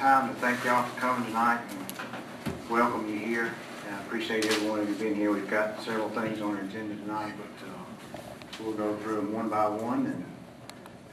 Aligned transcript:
time 0.00 0.34
to 0.34 0.34
thank 0.40 0.64
y'all 0.64 0.82
for 0.82 0.98
coming 0.98 1.26
tonight 1.26 1.60
and 1.68 2.70
welcome 2.70 3.06
you 3.06 3.18
here. 3.18 3.52
And 3.86 3.94
I 3.94 4.00
appreciate 4.00 4.46
every 4.46 4.66
one 4.66 4.80
of 4.80 4.88
you 4.88 4.94
being 4.94 5.14
here. 5.14 5.30
We've 5.30 5.46
got 5.46 5.82
several 5.82 6.08
things 6.08 6.40
on 6.40 6.56
our 6.56 6.62
agenda 6.62 6.94
tonight, 7.02 7.34
but 7.36 7.68
uh, 7.68 8.22
we'll 8.60 8.72
go 8.72 8.96
through 8.96 9.16
them 9.16 9.34
one 9.34 9.50
by 9.50 9.68
one, 9.68 10.06
and 10.06 10.24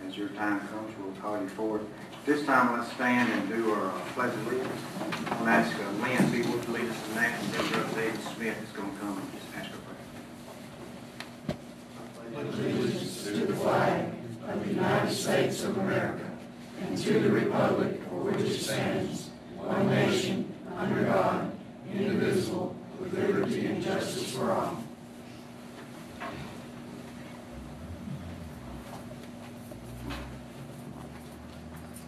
as 0.07 0.17
your 0.17 0.29
time 0.29 0.65
comes, 0.69 0.95
we'll 1.01 1.11
call 1.21 1.37
you 1.41 1.49
forward. 1.49 1.85
This 2.25 2.45
time, 2.45 2.79
let's 2.79 2.89
stand 2.93 3.29
and 3.33 3.49
do 3.49 3.73
our 3.73 3.87
uh, 3.87 3.99
pledge 4.15 4.33
of 4.33 4.47
allegiance. 4.47 4.81
To 5.27 5.35
ask 5.43 5.75
uh, 5.75 5.91
Lynn 6.01 6.23
Seawood 6.31 6.63
to 6.63 6.71
lead 6.71 6.89
us 6.89 7.07
in 7.09 7.15
that, 7.15 7.43
and 7.43 7.53
then 7.55 7.93
David 7.93 8.21
Smith 8.37 8.63
is 8.63 8.69
going 8.69 8.89
to 8.89 8.99
come 8.99 9.17
and 9.17 9.31
just 9.33 9.47
ask 9.57 9.69
a 9.69 9.79
prayer. 12.37 12.53
allegiance 12.55 13.23
to 13.25 13.31
the 13.47 13.53
flag 13.53 14.13
of 14.47 14.63
the 14.65 14.73
United 14.73 15.13
States 15.13 15.65
of 15.65 15.77
America 15.77 16.26
and 16.81 16.97
to 16.97 17.19
the 17.19 17.29
republic 17.29 18.01
for 18.03 18.15
which 18.15 18.39
it 18.39 18.53
stands, 18.53 19.29
one 19.55 19.89
nation, 19.89 20.53
under 20.75 21.03
God, 21.03 21.51
indivisible, 21.91 22.75
with 22.99 23.13
liberty 23.13 23.65
and 23.65 23.81
justice 23.81 24.31
for 24.31 24.51
all. 24.51 24.83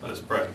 Let 0.01 0.11
us 0.11 0.21
pray. 0.21 0.47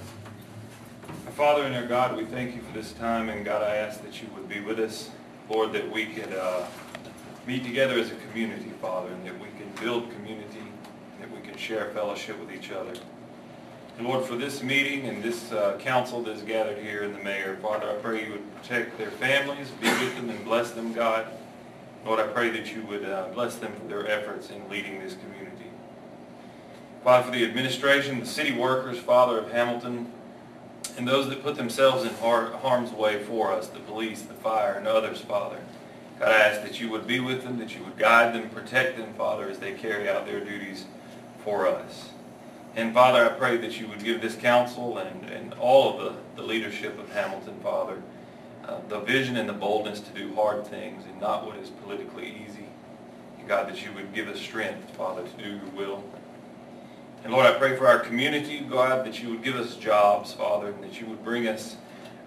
Our 1.26 1.32
Father 1.32 1.64
and 1.64 1.74
our 1.74 1.86
God, 1.86 2.16
we 2.16 2.24
thank 2.24 2.54
you 2.54 2.62
for 2.62 2.72
this 2.72 2.92
time, 2.92 3.28
and 3.28 3.44
God, 3.44 3.62
I 3.62 3.76
ask 3.76 4.02
that 4.02 4.22
you 4.22 4.28
would 4.34 4.48
be 4.48 4.60
with 4.60 4.78
us, 4.78 5.10
Lord, 5.50 5.72
that 5.72 5.90
we 5.90 6.06
could 6.06 6.32
uh, 6.32 6.64
meet 7.46 7.64
together 7.64 7.98
as 7.98 8.10
a 8.10 8.14
community, 8.28 8.70
Father, 8.80 9.10
and 9.10 9.26
that 9.26 9.38
we 9.38 9.48
can 9.58 9.70
build 9.82 10.10
community, 10.12 10.62
that 11.20 11.30
we 11.30 11.40
can 11.40 11.56
share 11.56 11.90
fellowship 11.90 12.38
with 12.40 12.52
each 12.52 12.70
other. 12.70 12.94
And 13.97 14.09
Lord, 14.09 14.25
for 14.25 14.34
this 14.34 14.62
meeting 14.62 15.06
and 15.06 15.23
this 15.23 15.53
uh, 15.53 15.78
council 15.78 16.23
that's 16.23 16.42
gathered 16.42 16.78
here 16.78 17.05
in 17.05 17.12
the 17.12 17.23
mayor, 17.23 17.56
Father, 17.62 17.89
I 17.89 17.95
pray 17.95 18.27
you 18.27 18.33
would 18.33 18.56
protect 18.56 18.98
their 18.98 19.12
families, 19.12 19.70
be 19.81 19.89
with 19.89 20.17
them, 20.17 20.31
and 20.31 20.45
bless 20.45 20.73
them, 20.73 20.92
God. 20.92 21.27
Lord, 22.05 22.19
I 22.19 22.27
pray 22.27 22.50
that 22.50 22.75
you 22.75 22.83
would 22.87 23.05
uh, 23.05 23.28
bless 23.33 23.56
them 23.56 23.72
for 23.72 23.87
their 23.87 24.09
efforts 24.09 24.50
in 24.50 24.69
leading 24.69 24.98
this 24.98 25.15
community. 25.15 25.70
Father, 27.05 27.25
for 27.25 27.31
the 27.31 27.45
administration, 27.45 28.19
the 28.19 28.27
city 28.27 28.53
workers, 28.53 28.98
Father 28.98 29.39
of 29.39 29.53
Hamilton, 29.53 30.11
and 30.97 31.06
those 31.06 31.28
that 31.28 31.42
put 31.42 31.56
themselves 31.56 32.05
in 32.05 32.15
har- 32.15 32.50
harm's 32.53 32.91
way 32.91 33.22
for 33.22 33.53
us, 33.53 33.69
the 33.69 33.81
police, 33.81 34.22
the 34.22 34.34
fire, 34.34 34.75
and 34.75 34.89
others, 34.89 35.20
Father. 35.20 35.59
God, 36.19 36.28
I 36.28 36.39
ask 36.39 36.62
that 36.62 36.81
you 36.81 36.91
would 36.91 37.06
be 37.06 37.20
with 37.20 37.42
them, 37.42 37.59
that 37.59 37.77
you 37.77 37.84
would 37.84 37.97
guide 37.97 38.34
them, 38.34 38.48
protect 38.50 38.97
them, 38.99 39.15
Father, 39.15 39.49
as 39.49 39.59
they 39.59 39.72
carry 39.72 40.09
out 40.09 40.27
their 40.27 40.41
duties 40.41 40.84
for 41.44 41.66
us. 41.66 42.10
And 42.76 42.92
Father, 42.92 43.24
I 43.24 43.28
pray 43.28 43.56
that 43.58 43.78
you 43.78 43.86
would 43.88 44.02
give 44.02 44.20
this 44.20 44.34
council 44.34 44.98
and, 44.98 45.30
and 45.30 45.54
all 45.54 45.92
of 45.92 46.04
the, 46.04 46.42
the 46.42 46.46
leadership 46.46 46.98
of 46.98 47.08
Hamilton, 47.12 47.54
Father, 47.62 48.02
uh, 48.64 48.80
the 48.88 48.98
vision 49.00 49.36
and 49.36 49.48
the 49.48 49.52
boldness 49.52 50.00
to 50.00 50.10
do 50.10 50.34
hard 50.34 50.66
things 50.66 51.04
and 51.04 51.20
not 51.20 51.46
what 51.46 51.56
is 51.56 51.70
politically 51.70 52.44
easy. 52.44 52.66
And 53.38 53.46
God, 53.46 53.68
that 53.68 53.84
you 53.84 53.92
would 53.92 54.12
give 54.12 54.26
us 54.26 54.40
strength, 54.40 54.90
Father, 54.96 55.22
to 55.22 55.44
do 55.44 55.50
your 55.50 55.70
will. 55.76 56.04
And 57.22 57.32
Lord, 57.32 57.46
I 57.46 57.52
pray 57.52 57.76
for 57.76 57.86
our 57.86 58.00
community, 58.00 58.60
God, 58.60 59.06
that 59.06 59.22
you 59.22 59.30
would 59.30 59.44
give 59.44 59.54
us 59.54 59.76
jobs, 59.76 60.32
Father, 60.32 60.68
and 60.68 60.82
that 60.82 61.00
you 61.00 61.06
would 61.06 61.22
bring 61.22 61.46
us 61.46 61.76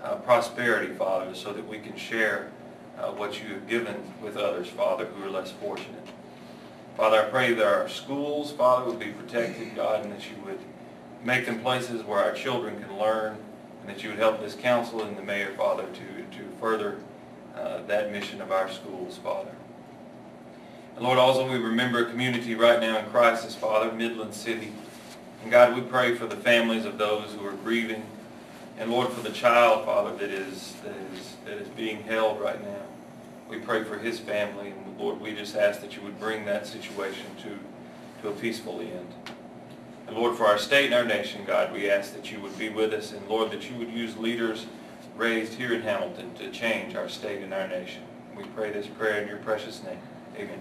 uh, 0.01 0.15
prosperity, 0.15 0.93
Father, 0.93 1.35
so 1.35 1.51
that 1.51 1.67
we 1.67 1.79
can 1.79 1.97
share 1.97 2.51
uh, 2.97 3.11
what 3.11 3.41
you 3.41 3.49
have 3.49 3.67
given 3.67 3.95
with 4.23 4.37
others, 4.37 4.69
Father, 4.69 5.05
who 5.05 5.25
are 5.25 5.29
less 5.29 5.51
fortunate. 5.51 6.07
Father, 6.97 7.21
I 7.21 7.25
pray 7.25 7.53
that 7.53 7.63
our 7.63 7.87
schools, 7.87 8.51
Father, 8.51 8.89
would 8.89 8.97
be 8.97 9.11
protected, 9.11 9.75
God, 9.75 10.03
and 10.03 10.11
that 10.11 10.31
you 10.31 10.35
would 10.43 10.57
make 11.23 11.45
them 11.45 11.59
places 11.61 12.03
where 12.03 12.17
our 12.17 12.31
children 12.31 12.81
can 12.81 12.97
learn, 12.97 13.37
and 13.81 13.89
that 13.89 14.03
you 14.03 14.09
would 14.09 14.17
help 14.17 14.39
this 14.39 14.55
council 14.55 15.03
and 15.03 15.15
the 15.15 15.21
mayor, 15.21 15.53
Father, 15.55 15.83
to, 15.83 16.37
to 16.37 16.43
further 16.59 16.97
uh, 17.55 17.83
that 17.83 18.11
mission 18.11 18.41
of 18.41 18.51
our 18.51 18.67
schools, 18.71 19.19
Father. 19.19 19.51
And 20.95 21.05
Lord, 21.05 21.19
also 21.19 21.47
we 21.47 21.59
remember 21.59 21.99
a 21.99 22.09
community 22.09 22.55
right 22.55 22.79
now 22.79 22.97
in 22.97 23.05
crisis, 23.11 23.53
Father, 23.53 23.91
Midland 23.91 24.33
City. 24.33 24.73
And 25.43 25.51
God, 25.51 25.75
we 25.75 25.81
pray 25.81 26.15
for 26.15 26.25
the 26.25 26.35
families 26.35 26.85
of 26.85 26.97
those 26.97 27.31
who 27.33 27.45
are 27.45 27.53
grieving. 27.53 28.03
And 28.79 28.89
Lord, 28.89 29.09
for 29.09 29.21
the 29.21 29.29
child, 29.35 29.85
Father, 29.85 30.15
that 30.15 30.31
is, 30.31 30.73
that 30.83 30.95
is, 31.13 31.35
that 31.45 31.57
is 31.59 31.67
being 31.69 32.01
held 32.01 32.41
right 32.41 32.59
now. 32.63 32.86
We 33.49 33.59
pray 33.59 33.83
for 33.83 33.97
his 33.97 34.19
family. 34.19 34.69
And 34.69 34.99
Lord, 34.99 35.21
we 35.21 35.33
just 35.33 35.55
ask 35.55 35.81
that 35.81 35.95
you 35.95 36.01
would 36.03 36.19
bring 36.19 36.45
that 36.45 36.67
situation 36.67 37.25
to, 37.43 37.59
to 38.21 38.29
a 38.29 38.33
peaceful 38.33 38.79
end. 38.79 39.13
And 40.07 40.15
Lord, 40.15 40.37
for 40.37 40.45
our 40.45 40.57
state 40.57 40.85
and 40.85 40.93
our 40.93 41.05
nation, 41.05 41.43
God, 41.45 41.73
we 41.73 41.89
ask 41.89 42.13
that 42.13 42.31
you 42.31 42.39
would 42.41 42.57
be 42.57 42.69
with 42.69 42.93
us. 42.93 43.11
And 43.11 43.27
Lord, 43.27 43.51
that 43.51 43.69
you 43.69 43.75
would 43.77 43.91
use 43.91 44.17
leaders 44.17 44.65
raised 45.15 45.53
here 45.53 45.73
in 45.73 45.81
Hamilton 45.81 46.33
to 46.35 46.51
change 46.51 46.95
our 46.95 47.09
state 47.09 47.41
and 47.41 47.53
our 47.53 47.67
nation. 47.67 48.03
We 48.35 48.43
pray 48.45 48.71
this 48.71 48.87
prayer 48.87 49.21
in 49.21 49.27
your 49.27 49.37
precious 49.37 49.81
name. 49.83 49.99
Amen. 50.37 50.59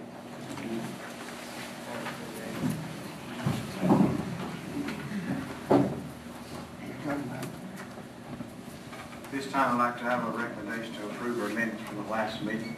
This 9.30 9.46
time, 9.56 9.81
I'd 9.81 9.84
like 9.84 9.99
to 9.99 10.05
have 10.05 10.34
a 10.34 10.37
recommendation 10.37 10.94
to 10.97 11.06
approve 11.06 11.43
our 11.43 11.49
minutes 11.49 11.81
from 11.83 12.05
the 12.05 12.11
last 12.11 12.43
meeting. 12.43 12.77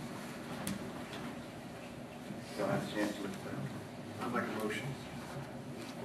So 2.57 2.65
I 2.65 2.73
have 2.73 2.89
a 2.89 2.95
chance 2.95 3.17
to 3.17 3.23
look 3.23 3.33
at 3.33 3.45
that. 3.45 4.25
I'll 4.25 4.31
make 4.31 4.45
a 4.45 4.65
motion. 4.65 4.87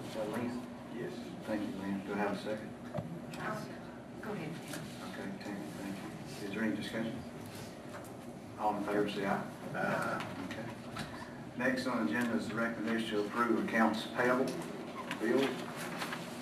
Is 0.09 0.15
Lynn? 0.35 0.61
Yes. 0.99 1.11
Thank 1.45 1.61
you, 1.61 1.67
Lynn. 1.79 2.01
Do 2.07 2.13
I 2.13 2.17
have 2.17 2.31
a 2.31 2.37
second? 2.37 2.69
Go 4.21 4.31
ahead. 4.31 4.49
Okay, 5.11 5.29
Tammy, 5.43 5.57
thank 5.79 5.95
you. 5.95 6.47
Is 6.47 6.53
there 6.55 6.63
any 6.63 6.75
discussion? 6.75 7.13
All 8.59 8.75
in 8.77 8.83
favor, 8.83 9.09
say 9.09 9.25
aye. 9.25 9.41
Aye. 9.75 10.21
Okay. 10.49 10.67
Next 11.57 11.85
on 11.85 12.05
the 12.05 12.11
agenda 12.11 12.35
is 12.37 12.47
the 12.47 12.55
recommendation 12.55 13.09
to 13.09 13.19
approve 13.21 13.63
accounts 13.67 14.07
payable 14.17 14.45
bills. 15.21 15.45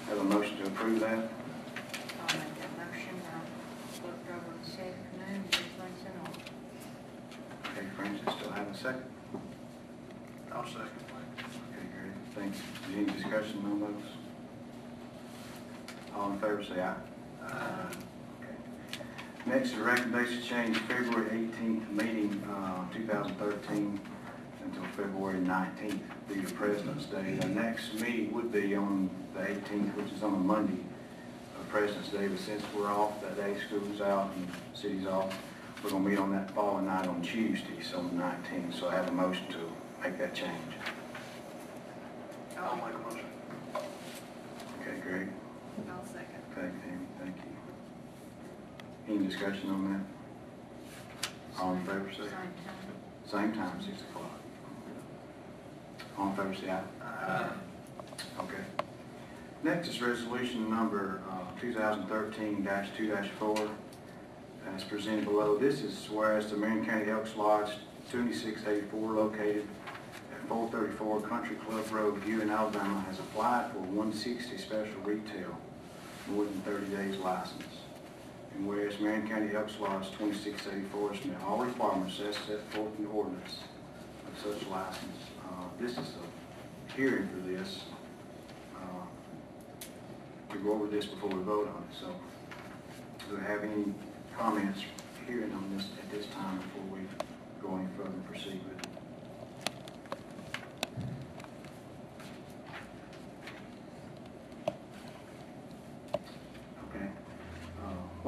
Have 0.07 0.19
a 0.19 0.23
motion 0.23 0.57
to 0.57 0.63
approve 0.67 0.99
that. 1.01 1.09
I'll 1.17 2.37
make 2.37 2.55
that 2.59 2.77
motion. 2.77 3.21
I 3.27 4.07
looked 4.07 4.29
over 4.29 4.57
this 4.63 4.73
afternoon, 4.73 5.43
everything's 5.51 6.01
in 6.05 6.13
order. 6.21 6.39
Okay, 7.65 7.87
Francis, 7.95 8.33
still 8.39 8.51
have 8.51 8.67
a 8.67 8.77
second? 8.77 9.03
I'll 10.51 10.65
second. 10.65 10.89
Okay, 11.71 11.85
great, 11.93 12.13
thanks. 12.35 12.57
Is 12.57 12.63
there 12.89 12.97
Any 12.97 13.05
discussion 13.05 13.57
on 13.65 13.79
those? 13.79 14.09
All 16.15 16.31
in 16.31 16.39
favor, 16.57 16.63
say 16.63 16.81
aye. 16.81 16.95
Aye. 17.47 17.91
Okay. 18.39 19.03
Next 19.45 19.71
is 19.71 19.75
recommendation 19.77 20.41
change 20.43 20.77
February 20.79 21.29
18th 21.29 21.89
meeting, 21.91 22.43
uh, 22.49 22.85
2013 22.93 23.99
until 24.63 24.83
February 24.95 25.39
19th, 25.39 25.99
due 26.27 26.41
to 26.41 26.53
President's 26.53 27.05
Day. 27.05 27.37
The 27.39 27.47
next 27.47 27.93
meeting 27.95 28.33
would 28.33 28.51
be 28.51 28.75
on 28.75 29.09
the 29.33 29.41
18th, 29.41 29.95
which 29.95 30.11
is 30.13 30.23
on 30.23 30.33
a 30.33 30.37
Monday 30.37 30.83
of 31.59 31.69
President's 31.69 32.09
Day, 32.09 32.27
but 32.27 32.39
since 32.39 32.63
we're 32.75 32.91
off 32.91 33.21
that 33.21 33.35
day, 33.37 33.55
school's 33.67 34.01
out 34.01 34.31
and 34.35 34.47
city's 34.73 35.07
off, 35.07 35.37
we're 35.83 35.89
gonna 35.89 36.07
meet 36.07 36.19
on 36.19 36.31
that 36.31 36.51
following 36.51 36.85
night 36.85 37.07
on 37.07 37.21
Tuesday, 37.21 37.81
so 37.81 37.99
on 37.99 38.15
the 38.15 38.23
19th. 38.23 38.73
So 38.73 38.89
I 38.89 38.95
have 38.95 39.07
a 39.09 39.11
motion 39.11 39.47
to 39.47 39.57
make 40.03 40.17
that 40.19 40.35
change. 40.35 40.75
I'll 42.59 42.75
make 42.75 42.93
a 42.93 42.99
motion. 42.99 43.25
Okay, 44.79 44.99
Greg? 45.01 45.29
I'll 45.89 46.05
second. 46.05 46.30
Okay, 46.61 46.69
Tammy, 46.85 47.07
thank 47.19 47.35
you. 47.37 47.41
Any 49.15 49.25
discussion 49.27 49.69
on 49.71 49.81
that? 49.93 50.03
All 51.59 51.73
in 51.73 51.79
favor, 51.85 52.09
say 52.11 52.17
Same 52.23 52.27
aye. 52.27 52.31
time. 52.35 52.53
Same 53.25 53.51
time, 53.53 53.81
six 53.81 54.01
o'clock. 54.01 54.31
All 56.19 56.27
in 56.29 56.35
favor, 56.35 56.53
say 56.55 56.69
aye. 56.69 56.83
Aye. 57.01 57.49
Okay. 58.39 58.63
Next 59.63 59.87
is 59.89 60.01
resolution 60.01 60.69
number 60.69 61.21
uh, 61.31 61.45
2013-2-4, 61.61 63.69
as 64.75 64.83
presented 64.83 65.25
below. 65.25 65.57
This 65.57 65.81
is 65.81 66.07
whereas 66.11 66.51
the 66.51 66.57
Marion 66.57 66.85
County 66.85 67.09
Elks 67.09 67.35
Lodge 67.35 67.71
2684 68.11 69.11
located 69.13 69.67
at 70.31 70.47
434 70.47 71.21
Country 71.21 71.55
Club 71.57 71.91
Road, 71.91 72.23
Guin, 72.25 72.49
Alabama, 72.51 73.01
has 73.07 73.17
applied 73.19 73.71
for 73.71 73.79
160 73.79 74.57
special 74.57 74.99
retail, 75.03 75.57
more 76.31 76.45
than 76.45 76.61
30 76.61 76.85
days 76.95 77.17
license. 77.17 77.63
And 78.55 78.67
whereas 78.67 78.99
Marion 78.99 79.27
County 79.27 79.55
Elks 79.55 79.79
Lodge 79.79 80.07
2684 80.17 81.13
has 81.13 81.25
met 81.25 81.41
all 81.43 81.63
requirements 81.63 82.19
as 82.19 82.35
set 82.35 82.59
forth 82.73 82.97
in 82.97 83.05
the 83.05 83.09
ordinance 83.11 83.59
of 84.27 84.37
such 84.53 84.67
license. 84.69 85.17
Uh, 85.43 85.65
This 85.79 85.91
is 85.91 85.97
a 86.15 86.93
hearing 86.95 87.27
for 87.29 87.39
this. 87.49 87.81
uh, 88.75 89.05
To 90.53 90.57
go 90.59 90.73
over 90.73 90.87
this 90.87 91.05
before 91.05 91.29
we 91.29 91.41
vote 91.43 91.69
on 91.69 91.83
it, 91.83 91.95
so 91.99 92.07
do 93.29 93.35
we 93.37 93.41
have 93.43 93.63
any 93.63 93.85
comments 94.37 94.81
hearing 95.27 95.53
on 95.53 95.75
this 95.75 95.87
at 96.01 96.11
this 96.11 96.25
time 96.27 96.57
before 96.57 96.83
we 96.97 96.99
go 97.61 97.77
any 97.77 97.87
further 97.95 98.09
and 98.09 98.25
proceed 98.27 98.59
with 98.67 98.79
it? 98.85 98.90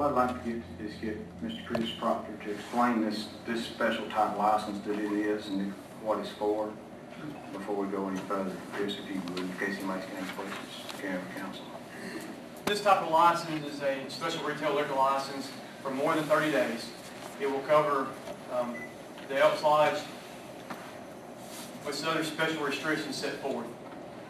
I'd 0.03 0.15
like 0.15 0.43
to 0.43 0.49
get 0.49 0.61
is 0.85 0.93
get 0.95 1.41
Mr. 1.41 1.65
Chris 1.65 1.89
Proctor 1.97 2.33
to 2.43 2.51
explain 2.51 3.05
this, 3.05 3.27
this 3.47 3.65
special 3.65 4.05
type 4.09 4.37
license 4.37 4.85
that 4.85 4.99
it 4.99 5.11
is 5.13 5.47
and 5.47 5.71
what 6.01 6.19
it's 6.19 6.27
for 6.27 6.69
before 7.53 7.75
we 7.75 7.87
go 7.87 8.09
any 8.09 8.19
further. 8.19 8.51
Chris, 8.73 8.97
if 8.97 9.07
you 9.07 9.21
would, 9.29 9.39
in 9.39 9.53
case 9.57 9.77
he 9.77 9.85
makes 9.85 10.05
any 10.17 10.27
questions, 10.35 10.99
Karen, 10.99 11.21
council. 11.37 11.63
This 12.65 12.81
type 12.81 13.01
of 13.01 13.11
license 13.11 13.65
is 13.65 13.81
a 13.81 13.97
special 14.09 14.43
retail 14.43 14.75
liquor 14.75 14.93
license 14.93 15.49
for 15.81 15.91
more 15.91 16.13
than 16.15 16.25
30 16.25 16.51
days. 16.51 16.89
It 17.39 17.49
will 17.49 17.59
cover 17.61 18.07
um, 18.51 18.75
the 19.29 19.37
Elks 19.37 19.63
Lodge 19.63 20.01
with 21.85 22.05
other 22.05 22.25
special 22.25 22.61
restrictions 22.65 23.15
set 23.15 23.35
forth. 23.35 23.67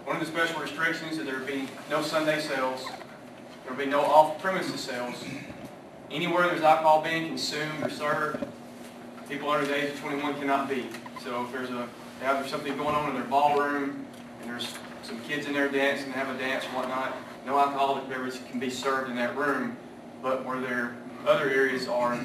One 0.06 0.18
of 0.18 0.20
the 0.20 0.28
special 0.28 0.62
restrictions 0.62 1.14
is 1.14 1.18
that 1.18 1.26
there 1.26 1.40
will 1.40 1.48
be 1.48 1.68
no 1.90 2.04
Sunday 2.04 2.42
sales, 2.42 2.86
there 3.64 3.74
will 3.74 3.84
be 3.84 3.90
no 3.90 4.02
off-premises 4.02 4.80
sales. 4.80 5.24
Anywhere 6.14 6.48
there's 6.48 6.62
alcohol 6.62 7.02
being 7.02 7.28
consumed 7.28 7.82
or 7.82 7.90
served, 7.90 8.46
people 9.28 9.50
under 9.50 9.66
the 9.66 9.76
age 9.76 9.94
of 9.96 10.00
21 10.00 10.36
cannot 10.36 10.70
be. 10.70 10.86
So 11.24 11.44
if 11.44 11.52
there's 11.52 11.72
a, 11.72 11.90
they 12.20 12.28
have 12.28 12.48
something 12.48 12.78
going 12.78 12.94
on 12.94 13.10
in 13.10 13.16
their 13.16 13.24
ballroom, 13.24 14.06
and 14.40 14.50
there's 14.50 14.78
some 15.02 15.20
kids 15.22 15.48
in 15.48 15.54
there 15.54 15.70
dancing, 15.70 16.12
have 16.12 16.30
a 16.30 16.38
dance 16.38 16.66
and 16.66 16.74
whatnot, 16.76 17.18
no 17.48 17.58
alcoholic 17.58 18.08
beverage 18.08 18.36
can 18.52 18.60
be 18.60 18.70
served 18.70 19.10
in 19.10 19.16
that 19.16 19.36
room, 19.36 19.76
but 20.22 20.46
where 20.46 20.62
there, 20.62 20.96
other 21.26 21.50
areas 21.50 21.88
are, 21.88 22.24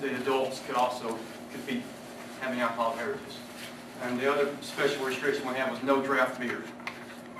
the 0.00 0.14
adults 0.14 0.62
could 0.64 0.76
also, 0.76 1.18
could 1.50 1.66
be 1.66 1.82
having 2.40 2.60
alcoholic 2.60 2.98
beverages. 2.98 3.38
And 4.02 4.20
the 4.20 4.32
other 4.32 4.48
special 4.60 5.04
restriction 5.04 5.46
we 5.48 5.54
have 5.54 5.72
was 5.72 5.82
no 5.82 6.00
draft 6.00 6.40
beer. 6.40 6.62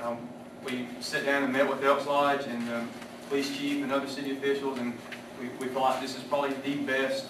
Um, 0.02 0.18
We 0.64 0.88
sat 0.98 1.24
down 1.24 1.44
and 1.44 1.52
met 1.52 1.68
with 1.68 1.84
Elks 1.84 2.06
Lodge 2.06 2.46
and 2.46 2.68
um, 2.72 2.88
police 3.28 3.56
chief 3.56 3.82
and 3.82 3.92
other 3.92 4.08
city 4.08 4.32
officials, 4.32 4.78
and 4.78 4.98
we, 5.44 5.66
we 5.66 5.72
thought 5.72 6.00
this 6.00 6.16
is 6.16 6.22
probably 6.24 6.54
the 6.64 6.76
best 6.82 7.26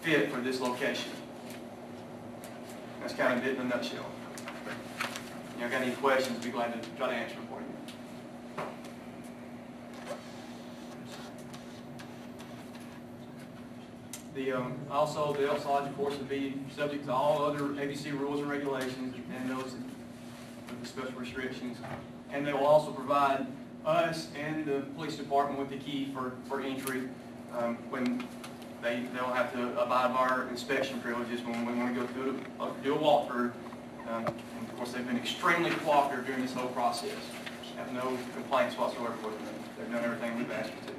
fit 0.00 0.30
for 0.30 0.40
this 0.40 0.60
location. 0.60 1.12
That's 3.00 3.14
kind 3.14 3.38
of 3.38 3.46
it 3.46 3.56
in 3.56 3.62
a 3.62 3.64
nutshell. 3.64 4.06
If 4.36 5.54
You 5.56 5.64
know, 5.64 5.70
got 5.70 5.82
any 5.82 5.94
questions, 5.96 6.44
be 6.44 6.50
glad 6.50 6.80
to 6.80 6.88
try 6.96 7.08
to 7.08 7.14
answer 7.14 7.36
them 7.36 7.46
for 7.48 7.60
you. 7.60 7.66
The, 14.34 14.52
um, 14.52 14.74
also, 14.90 15.34
the 15.34 15.48
Elks 15.48 15.66
Lodge, 15.66 15.88
of 15.88 15.96
course, 15.96 16.16
would 16.16 16.28
be 16.28 16.54
subject 16.74 17.06
to 17.06 17.12
all 17.12 17.44
other 17.44 17.60
ABC 17.60 18.18
rules 18.18 18.40
and 18.40 18.50
regulations 18.50 19.14
and 19.36 19.50
those 19.50 19.74
with 19.74 20.80
the 20.80 20.86
special 20.86 21.20
restrictions. 21.20 21.76
And 22.32 22.46
they 22.46 22.52
will 22.52 22.66
also 22.66 22.92
provide 22.92 23.46
us 23.84 24.28
and 24.38 24.64
the 24.64 24.80
police 24.94 25.16
department 25.16 25.58
with 25.58 25.68
the 25.68 25.76
key 25.76 26.10
for, 26.14 26.32
for 26.48 26.60
entry, 26.60 27.08
um, 27.58 27.76
when 27.90 28.24
they, 28.82 29.02
they'll 29.14 29.32
have 29.32 29.52
to 29.52 29.80
abide 29.80 30.12
by 30.12 30.28
our 30.28 30.48
inspection 30.48 31.00
privileges 31.00 31.40
when 31.42 31.64
we 31.66 31.72
want 31.74 31.94
to 31.94 32.00
go 32.00 32.06
through, 32.08 32.38
a- 32.60 32.70
do 32.82 32.94
a 32.94 32.98
walkthrough. 32.98 33.52
Um, 34.08 34.26
and 34.26 34.68
of 34.68 34.76
course, 34.76 34.92
they've 34.92 35.06
been 35.06 35.16
extremely 35.16 35.70
cooperative 35.70 36.26
during 36.26 36.42
this 36.42 36.52
whole 36.54 36.68
process. 36.68 37.10
Have 37.76 37.92
no 37.92 38.18
complaints 38.34 38.76
whatsoever 38.76 39.14
with 39.24 39.38
them. 39.44 39.54
They've 39.78 39.90
done 39.92 40.04
everything 40.04 40.36
we've 40.36 40.50
asked 40.50 40.70
them 40.70 40.78
to. 40.86 40.92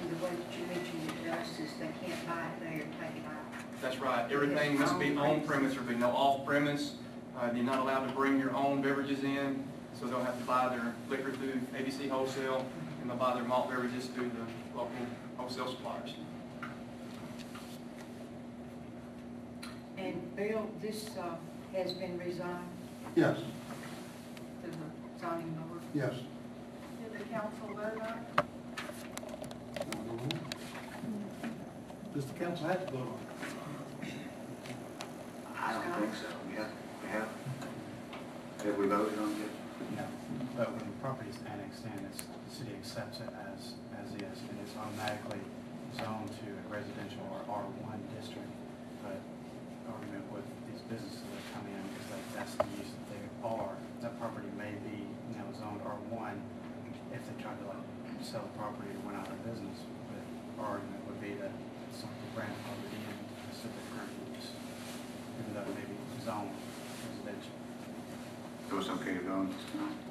And 0.00 0.10
the 0.10 0.24
way 0.24 0.30
that 0.30 0.58
you 0.58 0.66
mentioned 0.66 1.10
it 1.10 1.24
to 1.24 1.32
us 1.38 1.48
is 1.58 1.70
they 1.78 1.90
can't 2.06 2.26
buy 2.26 2.46
it 2.46 2.60
there 2.60 2.72
and 2.82 2.92
take 2.92 3.22
it 3.22 3.26
out. 3.26 3.82
That's 3.82 3.98
right. 3.98 4.30
Everything 4.30 4.78
must 4.78 4.98
be 4.98 5.14
on 5.16 5.42
premise, 5.42 5.72
there'll 5.74 5.88
be 5.88 5.94
no 5.96 6.08
off 6.10 6.46
premise. 6.46 6.94
Uh, 7.38 7.50
you're 7.54 7.64
not 7.64 7.78
allowed 7.80 8.06
to 8.06 8.12
bring 8.14 8.38
your 8.38 8.54
own 8.54 8.80
beverages 8.82 9.24
in, 9.24 9.62
so 9.98 10.06
they'll 10.06 10.22
have 10.22 10.38
to 10.38 10.44
buy 10.44 10.68
their 10.68 10.94
liquor 11.08 11.32
through 11.32 11.60
ABC 11.76 12.08
Wholesale, 12.08 12.64
and 13.00 13.08
they'll 13.10 13.16
buy 13.16 13.34
their 13.34 13.44
malt 13.44 13.70
beverages 13.70 14.06
through 14.06 14.30
the 14.30 14.76
local 14.78 14.92
wholesale 15.36 15.68
suppliers. 15.70 16.10
And 19.96 20.34
Bill, 20.36 20.68
this, 20.80 21.10
uh, 21.18 21.36
has 21.76 21.92
been 21.92 22.18
resigned 22.18 22.66
Yes, 23.14 23.36
to 24.62 24.70
the 24.70 24.76
zoning 25.20 25.50
board. 25.68 25.80
yes. 25.94 26.14
Did 27.02 27.20
the 27.20 27.24
council 27.32 27.68
vote 27.68 28.00
on 28.00 28.18
it? 28.18 28.44
Does 32.14 32.24
the 32.26 32.32
council 32.34 32.66
have 32.66 32.86
to 32.86 32.92
vote 32.92 33.00
on 33.02 34.08
it? 34.08 34.14
I 35.56 35.72
don't 35.74 35.94
think 36.00 36.14
so. 36.14 36.26
We 36.48 36.56
have, 36.56 36.70
we 37.04 37.08
have, 37.10 37.28
have 38.64 38.78
we 38.78 38.86
voted 38.86 39.18
on 39.18 39.30
it? 39.32 39.49
But 40.60 40.76
when 40.76 40.84
the 40.84 41.00
property 41.00 41.32
is 41.32 41.40
annexed 41.48 41.88
in, 41.88 41.96
it's, 42.04 42.20
the 42.20 42.52
city 42.52 42.76
accepts 42.76 43.24
it 43.24 43.32
as, 43.48 43.80
as 43.96 44.12
is, 44.12 44.36
and 44.44 44.60
it's 44.60 44.76
automatically 44.76 45.40
zoned 45.96 46.28
to 46.28 46.48
a 46.52 46.64
residential 46.68 47.24
or 47.32 47.40
R 47.48 47.64
one 47.80 47.96
district. 48.12 48.52
But 49.00 49.16
argument 49.88 50.28
with 50.28 50.44
these 50.68 50.84
businesses 50.84 51.24
that 51.32 51.40
come 51.56 51.64
in 51.64 51.80
is 51.96 52.04
that 52.12 52.20
that's 52.36 52.52
the 52.60 52.68
use 52.76 52.92
that 52.92 53.08
they 53.08 53.24
are. 53.40 53.72
That 54.04 54.20
property 54.20 54.52
may 54.60 54.76
be, 54.84 55.00
you 55.32 55.36
know, 55.40 55.48
zoned 55.56 55.80
R 55.80 55.96
one 56.12 56.36
if 57.08 57.24
they 57.24 57.36
try 57.40 57.56
to 57.56 57.64
like 57.64 57.80
sell 58.20 58.44
the 58.44 58.52
property 58.60 58.92
or 58.92 59.00
went 59.08 59.16
out 59.16 59.32
of 59.32 59.40
business. 59.48 59.80
But 60.12 60.20
argument 60.60 61.08
would 61.08 61.24
be 61.24 61.40
that 61.40 61.56
something 61.96 62.28
grandfathered 62.36 62.92
in 62.92 63.00
to 63.08 63.16
specific 63.48 63.80
current 63.96 64.12
use, 64.36 64.52
even 65.40 65.56
though 65.56 65.64
it 65.64 65.72
may 65.72 65.88
be 65.88 65.96
zoned 66.20 66.52
residential. 67.08 67.56
So 68.68 68.72
it's 68.76 68.92
okay 69.00 69.16
to 69.16 69.24
go 69.24 69.40
on 69.40 69.56
tonight? 69.72 70.09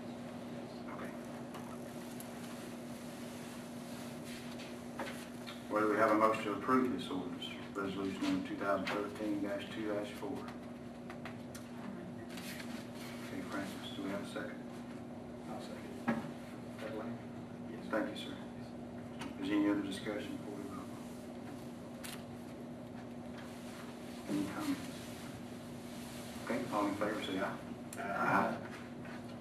Well, 5.79 5.87
do 5.87 5.93
we 5.93 5.99
have 5.99 6.11
a 6.11 6.15
motion 6.15 6.43
to 6.43 6.51
approve 6.51 6.91
this 6.91 7.09
ordinance, 7.09 7.45
resolution 7.73 8.21
number 8.21 8.49
two 8.49 8.55
thousand 8.55 8.85
thirteen 8.87 9.49
two 9.73 9.95
four? 10.19 10.37
Okay, 13.31 13.41
Francis, 13.49 13.95
do 13.95 14.03
we 14.03 14.09
have 14.09 14.21
a 14.21 14.27
second? 14.27 14.59
I'll 15.49 15.61
second. 15.61 16.21
Yes. 17.71 17.79
Thank 17.89 18.09
you, 18.09 18.15
sir. 18.17 18.35
Is 19.41 19.47
there 19.47 19.57
any 19.57 19.69
other 19.69 19.79
discussion 19.83 20.35
before 20.35 20.55
we 20.57 20.63
vote? 20.75 20.91
Any 24.31 24.43
comments? 24.57 24.81
Okay, 26.43 26.59
all 26.73 26.87
in 26.87 26.95
favor, 26.95 27.23
say 27.25 27.39
aye. 27.39 28.01
Aye. 28.03 28.53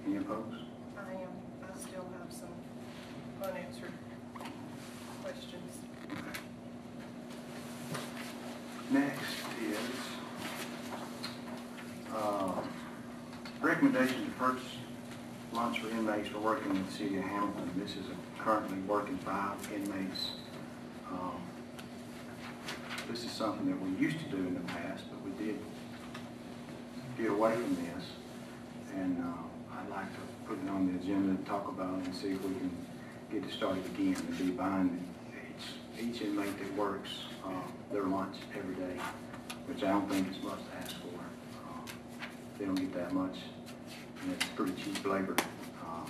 Any 0.06 0.16
opposed? 0.18 0.62
I 0.96 1.00
am, 1.14 1.32
I 1.64 1.76
still 1.76 2.06
have 2.20 2.32
some 2.32 2.54
unanswered 3.42 3.92
questions. 5.24 5.72
Okay. 6.10 6.40
Next 8.90 9.44
is, 9.62 9.76
uh, 12.16 12.52
recommendation 13.60 14.24
to 14.24 14.30
purchase 14.38 14.78
lunch 15.52 15.82
for 16.38 16.44
working 16.44 16.70
in 16.70 16.84
the 16.84 16.92
city 16.92 17.18
of 17.18 17.24
Hamilton. 17.24 17.70
This 17.76 17.92
is 17.92 18.04
currently 18.38 18.78
working 18.86 19.18
five 19.18 19.56
inmates. 19.72 20.32
Um, 21.10 21.40
This 23.10 23.24
is 23.24 23.30
something 23.30 23.66
that 23.66 23.80
we 23.80 23.90
used 23.98 24.18
to 24.18 24.24
do 24.26 24.36
in 24.36 24.54
the 24.54 24.72
past, 24.72 25.04
but 25.10 25.18
we 25.24 25.30
did 25.44 25.58
get 27.16 27.30
away 27.30 27.54
from 27.54 27.74
this. 27.76 28.04
And 28.94 29.24
uh, 29.24 29.76
I'd 29.78 29.88
like 29.90 30.12
to 30.12 30.20
put 30.46 30.58
it 30.62 30.68
on 30.68 30.92
the 30.92 30.98
agenda 31.00 31.36
to 31.36 31.48
talk 31.48 31.68
about 31.68 31.98
it 32.00 32.04
and 32.06 32.14
see 32.14 32.32
if 32.32 32.42
we 32.44 32.54
can 32.54 32.70
get 33.32 33.44
it 33.44 33.52
started 33.52 33.84
again 33.86 34.16
and 34.16 34.38
be 34.38 34.50
buying 34.50 35.02
each, 35.32 36.04
each 36.04 36.22
inmate 36.22 36.58
that 36.58 36.74
works 36.74 37.10
uh, 37.44 37.50
their 37.90 38.02
lunch 38.04 38.36
every 38.56 38.74
day, 38.74 38.96
which 39.66 39.82
I 39.82 39.88
don't 39.88 40.08
think 40.10 40.30
is 40.30 40.42
much 40.42 40.60
to 40.70 40.76
ask 40.84 40.96
for. 41.00 41.18
Uh, 41.64 41.86
They 42.58 42.66
don't 42.66 42.74
get 42.74 42.92
that 42.94 43.12
much, 43.12 43.38
and 44.22 44.32
it's 44.32 44.44
pretty 44.54 44.74
cheap 44.82 45.04
labor 45.06 45.36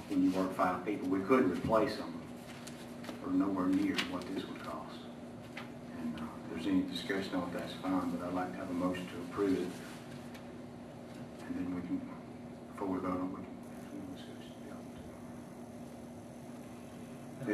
when 0.09 0.25
you 0.25 0.31
work 0.31 0.55
five 0.57 0.85
people. 0.85 1.09
We 1.09 1.21
could 1.21 1.51
replace 1.51 1.97
them 1.97 2.21
for 3.23 3.31
nowhere 3.31 3.67
near 3.67 3.97
what 4.11 4.23
this 4.35 4.47
would 4.47 4.65
cost. 4.65 4.97
And 6.01 6.19
uh, 6.19 6.23
if 6.23 6.55
there's 6.55 6.67
any 6.67 6.83
discussion 6.83 7.35
on 7.35 7.51
it, 7.51 7.59
that's 7.59 7.75
fine, 7.75 8.11
but 8.11 8.27
I'd 8.27 8.35
like 8.35 8.53
to 8.53 8.59
have 8.59 8.71
a 8.71 8.75
motion 8.75 9.07
to 9.07 9.17
approve 9.31 9.59
it. 9.59 9.69
And 11.47 11.57
then 11.57 11.75
we 11.75 11.81
can, 11.83 12.01
before 12.73 12.89
we 12.89 12.99
vote 13.01 13.21
on, 13.21 13.37
it, 13.39 13.45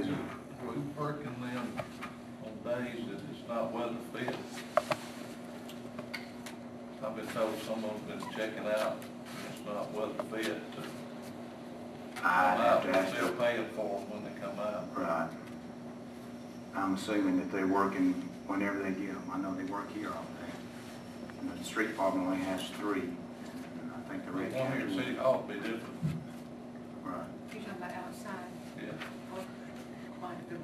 some 0.05 0.13
it? 0.13 0.19
We 0.63 0.69
working 0.99 1.25
them 1.25 1.73
on 2.45 2.53
days 2.65 3.01
that 3.07 3.21
it's 3.31 3.49
not 3.49 3.73
weather 3.73 3.97
fit. 4.13 4.35
I've 7.05 7.17
been 7.17 7.27
told 7.27 7.61
someone's 7.63 8.01
been 8.09 8.21
checking 8.35 8.67
out, 8.67 8.97
it's 9.51 9.63
not 9.67 9.93
weather 9.93 10.23
fit 10.31 10.74
I'd 12.25 12.57
have 12.59 12.83
to 12.85 12.88
ask. 12.99 13.14
still 13.14 13.26
the- 13.28 13.33
paying 13.35 13.66
for 13.76 14.00
them 14.00 14.11
when 14.11 14.25
they 14.25 14.40
come 14.40 14.59
out. 14.59 14.88
Right. 14.97 15.28
I'm 16.75 16.95
assuming 16.95 17.38
that 17.38 17.52
they're 17.52 17.66
working 17.66 18.12
whenever 18.47 18.78
they 18.83 18.90
get 18.90 19.09
them. 19.14 19.31
I 19.33 19.38
know 19.38 19.54
they 19.54 19.64
work 19.64 19.93
here 19.93 20.09
all 20.09 20.25
day. 20.40 20.52
And 21.40 21.59
the 21.59 21.64
street 21.64 21.88
department 21.88 22.26
only 22.26 22.38
has 22.45 22.69
three. 22.81 23.02
And 23.02 23.93
I 23.95 24.09
think 24.11 24.25
the 24.26 24.33
The 24.33 24.38
rest. 24.38 24.57
one 24.57 24.73
here 24.73 24.87
in 24.87 24.95
City 24.95 25.14
Hall 25.16 25.45
be 25.47 25.54
different, 25.54 25.83
Right. 27.04 27.14
You're 27.52 27.62
talking 27.62 27.76
about 27.78 27.93
outside, 27.93 28.50
yeah. 28.83 28.93
like 30.23 30.49
the 30.49 30.57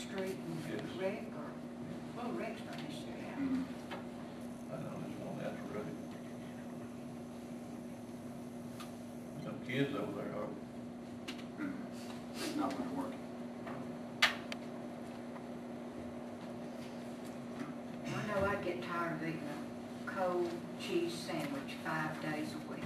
Street 0.00 0.36
and 0.38 0.58
Yes. 0.70 0.80
Rick, 0.98 1.24
or, 1.36 2.22
well, 2.22 2.32
Rick's 2.32 2.60
not 2.64 2.78
necessarily 2.78 3.26
out. 3.32 3.38
Mm. 3.40 3.64
I 4.72 4.76
know 4.76 4.94
there's 5.02 5.18
one 5.20 5.44
out 5.44 5.54
the 5.58 5.74
road. 5.74 5.86
Some 9.44 9.58
kids 9.68 9.94
over 9.96 10.12
there 10.12 10.32
are, 10.40 10.48
Mm. 11.60 12.56
Not 12.56 12.70
gonna 12.70 12.90
work. 12.92 13.12
I 18.06 18.40
know 18.40 18.46
I'd 18.46 18.64
get 18.64 18.82
tired 18.82 19.12
of 19.16 19.22
eating 19.22 19.42
a 20.06 20.10
cold 20.10 20.50
cheese 20.80 21.12
sandwich 21.14 21.74
five 21.84 22.20
days 22.22 22.48
a 22.54 22.72
week. 22.72 22.82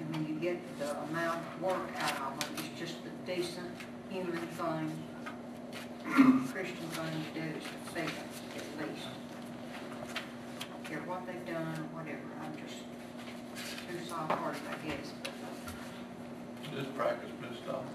And 0.00 0.14
when 0.16 0.26
you 0.26 0.40
get 0.40 0.58
the 0.78 0.96
amount 1.04 1.40
of 1.40 1.62
work 1.62 1.88
out 1.98 2.32
of 2.32 2.42
it, 2.42 2.60
it's 2.60 2.78
just 2.80 2.96
a 3.06 3.26
decent 3.26 3.70
human 4.10 4.38
thing, 4.38 4.92
Christian 6.52 6.88
thing 6.90 7.24
to 7.34 7.40
do 7.40 7.46
is 7.58 7.64
to 7.64 7.70
feed 7.92 8.08
them, 8.08 8.28
at 8.56 8.88
least. 8.88 9.06
Care 10.84 11.00
what 11.00 11.26
they've 11.26 11.46
done 11.46 11.74
or 11.76 11.98
whatever, 12.00 12.22
I'm 12.42 12.54
just 12.56 12.78
too 14.18 14.26
soft-hearted, 14.28 14.62
I 14.70 14.86
guess, 14.88 15.12
but 15.22 16.76
this 16.76 16.86
practice 16.96 17.30
been 17.40 17.56
stopped. 17.64 17.88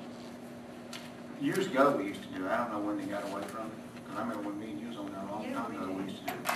Years 1.41 1.67
ago, 1.67 1.95
we 1.97 2.05
used 2.07 2.21
to 2.23 2.27
do 2.39 2.45
it. 2.45 2.49
I 2.51 2.57
don't 2.57 2.71
know 2.73 2.79
when 2.79 2.97
they 2.97 3.05
got 3.05 3.23
away 3.23 3.41
from 3.43 3.67
it. 3.67 3.73
'Cause 4.07 4.17
I 4.17 4.21
remember 4.21 4.43
when 4.49 4.59
me 4.59 4.71
and 4.71 4.79
you 4.81 4.87
was 4.87 4.97
on 4.97 5.11
there 5.11 5.19
a 5.21 5.31
long 5.31 5.43
Yeah, 5.43 5.53
time 5.55 5.71
we 5.71 5.77
ago, 5.77 5.87
we 5.87 6.03
did. 6.03 6.11
used 6.11 6.27
to 6.27 6.33
do 6.33 6.39
it. 6.39 6.49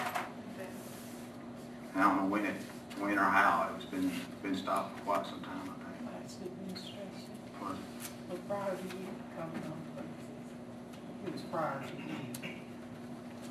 And 1.93 2.03
I 2.03 2.07
don't 2.07 2.17
know 2.17 2.25
when 2.27 2.45
it, 2.45 2.55
when 2.99 3.17
or 3.19 3.23
how. 3.23 3.69
It's 3.75 3.85
been, 3.85 4.11
been 4.43 4.55
stopped 4.55 4.97
for 4.99 5.03
quite 5.05 5.25
some 5.25 5.41
time, 5.41 5.61
I 5.63 5.65
think. 5.65 6.11
Last 6.23 6.37
administration, 6.41 7.29
Was 7.61 7.73
it? 7.73 7.77
but 8.29 8.47
prior 8.47 8.75
to 8.75 8.83
you 8.83 9.07
coming 9.35 9.63
on, 9.65 9.81
but 9.95 10.05
it 11.27 11.33
was 11.33 11.41
prior 11.51 11.81
to 11.81 11.87
you. 11.97 12.15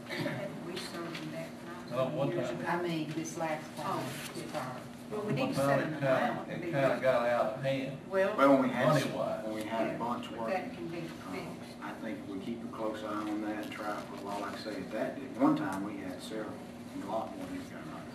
we 0.66 0.76
served 0.78 1.16
them 1.20 1.32
that 1.32 1.48
Oh, 1.92 2.04
one 2.08 2.28
years 2.30 2.48
time. 2.50 2.60
ago. 2.60 2.68
I 2.68 2.82
mean, 2.82 3.12
this 3.16 3.36
last 3.38 3.64
oh, 3.78 3.82
time, 3.82 3.98
Oh. 3.98 4.30
it's 4.34 4.42
prior. 4.52 4.64
Well, 5.10 5.22
we 5.22 5.32
need 5.34 5.40
One 5.42 5.48
to 5.50 5.54
set 5.54 5.78
it 5.78 5.84
an 5.86 5.92
kinda- 5.94 6.16
amount. 6.16 6.48
It 6.50 6.60
kinda 6.62 6.98
got 7.00 7.28
out 7.28 7.44
of 7.54 7.62
hand. 7.62 7.96
Well, 8.10 8.34
Well, 8.36 8.48
when 8.54 8.62
we 8.62 8.68
had, 8.70 8.88
Money-wise. 8.88 9.44
when 9.44 9.54
we 9.54 9.62
had 9.62 9.86
a 9.94 9.98
bunch 9.98 10.30
but 10.30 10.38
working, 10.40 10.54
that 10.54 10.74
can 10.74 10.86
be 10.88 10.98
uh, 10.98 11.32
fixed. 11.32 11.76
I 11.82 11.90
think 12.02 12.18
we 12.28 12.38
keep 12.40 12.64
a 12.64 12.68
close 12.76 13.02
eye 13.04 13.12
on 13.30 13.40
that 13.42 13.62
and 13.64 13.70
try 13.70 13.94
for 13.94 14.14
a 14.18 14.26
while. 14.26 14.40
Like 14.40 14.54
I 14.54 14.58
say, 14.58 14.70
at 14.82 14.90
that, 14.92 15.18
at 15.22 15.40
one 15.40 15.54
time, 15.56 15.84
we 15.84 15.98
had 16.02 16.20
several, 16.20 16.50
and 16.94 17.04
a 17.04 17.06
lot 17.06 17.30
more 17.36 17.46
than 17.46 17.56
we've 17.58 17.70
got 17.70 17.86
right 17.86 18.10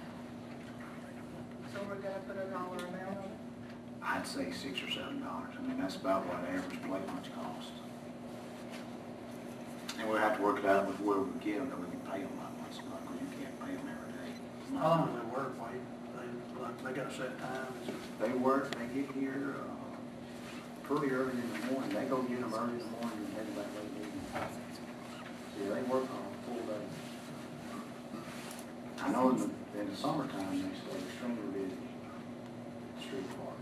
So 1.73 1.79
we're 1.87 1.95
gonna 1.95 2.19
put 2.27 2.35
a 2.35 2.45
dollar 2.51 2.75
amount 2.75 3.17
on 3.23 3.23
it? 3.23 3.39
now. 4.01 4.07
I'd 4.07 4.27
say 4.27 4.51
six 4.51 4.83
or 4.83 4.91
seven 4.91 5.21
dollars. 5.23 5.55
I 5.57 5.61
mean, 5.63 5.79
that's 5.79 5.95
about 5.95 6.25
what 6.27 6.43
average 6.43 6.81
plate 6.83 7.07
lunch 7.07 7.31
costs. 7.33 7.71
And 9.99 10.09
we'll 10.09 10.17
have 10.19 10.35
to 10.37 10.43
work 10.43 10.59
it 10.59 10.65
out 10.65 10.87
with 10.87 10.97
whoever 10.97 11.21
we 11.21 11.39
get 11.39 11.59
them, 11.59 11.69
that 11.69 11.79
we 11.79 11.85
can 11.87 11.99
pay 12.09 12.19
them 12.25 12.33
like 12.41 12.51
once 12.59 12.79
a 12.81 12.89
month, 12.89 13.05
because 13.07 13.21
you 13.21 13.29
can't 13.39 13.55
pay 13.63 13.71
them 13.79 13.87
every 13.87 14.11
day. 14.11 14.29
It's 14.33 14.71
not- 14.73 14.81
How 14.83 14.89
long 14.89 15.07
do 15.07 15.19
they 15.21 15.29
work, 15.31 15.53
Wade? 15.61 15.79
They, 16.31 16.61
like, 16.61 16.83
they 16.83 16.93
got 17.01 17.11
a 17.11 17.13
set 17.15 17.39
time? 17.39 17.67
They 18.19 18.29
work, 18.29 18.71
they 18.75 18.85
get 19.01 19.11
here, 19.15 19.55
uh, 19.59 19.63
pretty 20.83 21.13
early 21.13 21.31
in 21.31 21.51
the 21.53 21.71
morning, 21.71 21.89
they 21.93 22.05
go 22.05 22.21
get 22.23 22.41
them 22.41 22.53
early 22.53 22.73
in 22.73 22.79
the 22.79 22.85
morning 22.85 23.17
and 23.17 23.33
head 23.33 23.47
back 23.55 23.65
late 23.75 23.87
in 23.87 23.93
the 23.95 24.07
evening. 24.07 24.25
See, 25.57 25.65
they 25.65 25.81
work 25.83 26.03
on 26.03 26.21
a 26.21 26.33
full 26.45 26.63
day. 26.67 26.85
I 29.03 29.09
know 29.11 29.29
in 29.31 29.37
the, 29.39 29.49
in 29.79 29.89
the 29.89 29.95
summertime, 29.95 30.61
they 30.61 30.69
stay 30.77 30.97
extremely 31.07 31.47
busy. 31.53 31.77
Street 33.01 33.27
park, 33.37 33.57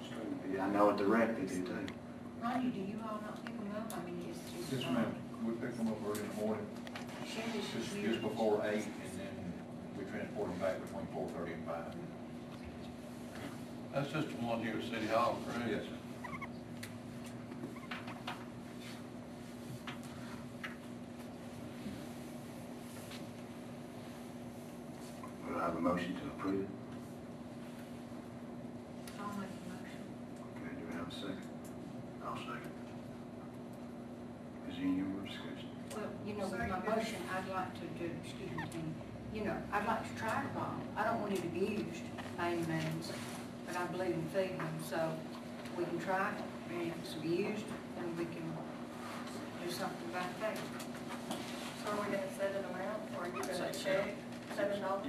extremely 0.00 0.36
busy. 0.46 0.60
I 0.60 0.68
know 0.70 0.90
at 0.90 0.96
the 0.98 1.04
rec 1.06 1.36
they 1.36 1.46
do 1.46 1.62
too. 1.62 1.86
Ronnie, 2.42 2.70
do 2.70 2.80
you 2.80 2.98
all 3.02 3.20
not 3.20 3.44
pick 3.44 3.56
them 3.58 3.70
up? 3.76 3.92
I 3.92 3.96
mean, 4.06 4.30
it's 4.30 4.40
just. 4.68 4.84
Yes, 4.84 4.92
ma'am. 4.92 5.12
We 5.44 5.52
pick 5.54 5.76
them 5.76 5.88
up 5.88 5.98
early 6.06 6.20
in 6.20 6.28
the 6.28 6.34
morning, 6.34 6.66
just, 7.24 8.02
just 8.02 8.20
before 8.22 8.62
eight, 8.68 8.84
and 8.84 8.92
then 8.99 8.99
we 10.00 10.10
transport 10.10 10.48
them 10.50 10.58
back 10.58 10.80
between 10.82 11.06
four 11.12 11.28
thirty 11.36 11.52
and 11.52 11.66
five. 11.66 11.94
That's 13.92 14.12
just 14.12 14.28
the 14.28 14.34
one 14.36 14.62
here 14.62 14.74
at 14.78 14.84
City 14.84 15.06
Hall, 15.08 15.38
correct? 15.46 15.70
Yes. 15.70 15.82
We'll 25.48 25.58
have 25.58 25.76
a 25.76 25.80
motion 25.80 26.14
to 26.14 26.26
approve. 26.28 26.66
I'll 29.18 29.26
make 29.36 29.50
a 29.50 29.68
motion. 29.68 30.02
Okay, 30.56 30.74
do 30.78 30.86
we 30.86 30.92
have 30.96 31.08
a 31.08 31.12
second? 31.12 31.42
I'll 32.24 32.36
second. 32.36 32.70
Is 34.70 34.76
there 34.76 34.84
any 34.86 35.02
more 35.02 35.26
discussion? 35.26 35.68
Well, 35.96 36.06
you 36.24 36.34
know, 36.34 36.46
with 36.46 36.60
my 36.60 36.94
motion, 36.94 37.20
I'd 37.34 37.52
like 37.52 37.74
to 37.74 37.86
do, 37.98 38.10
excuse 38.22 38.50
me, 38.56 38.64
Tim, 38.70 38.94
you 39.34 39.44
know, 39.44 39.56
I'd 39.72 39.86
like 39.86 40.02
to 40.12 40.20
try 40.20 40.42
to 40.42 40.48
bomb. 40.54 40.80
I 40.96 41.04
don't 41.04 41.20
want 41.20 41.32
it 41.32 41.44
abused 41.44 42.02
by 42.36 42.48
any 42.50 42.62
means, 42.66 43.12
but 43.66 43.76
I 43.76 43.84
believe 43.86 44.10
in 44.14 44.24
feeding 44.34 44.58
them, 44.58 44.74
so 44.88 45.12
we 45.76 45.84
can 45.84 45.98
try 46.00 46.30
it. 46.30 46.34
And 46.72 46.88
if 46.88 46.94
it's 47.02 47.14
abused, 47.14 47.64
then 47.96 48.16
we 48.16 48.24
can 48.24 48.42
do 49.64 49.70
something 49.70 50.10
about 50.10 50.40
that. 50.40 50.56
So 51.84 51.90
are 51.92 51.96
we 51.96 52.12
gonna 52.12 52.32
set 52.36 52.50
an 52.56 52.64
amount, 52.64 53.02
or 53.16 53.24
are 53.24 53.26
you 53.26 53.32
gonna 53.42 53.72
check 53.72 54.14
seven 54.56 54.80
dollars? 54.80 55.06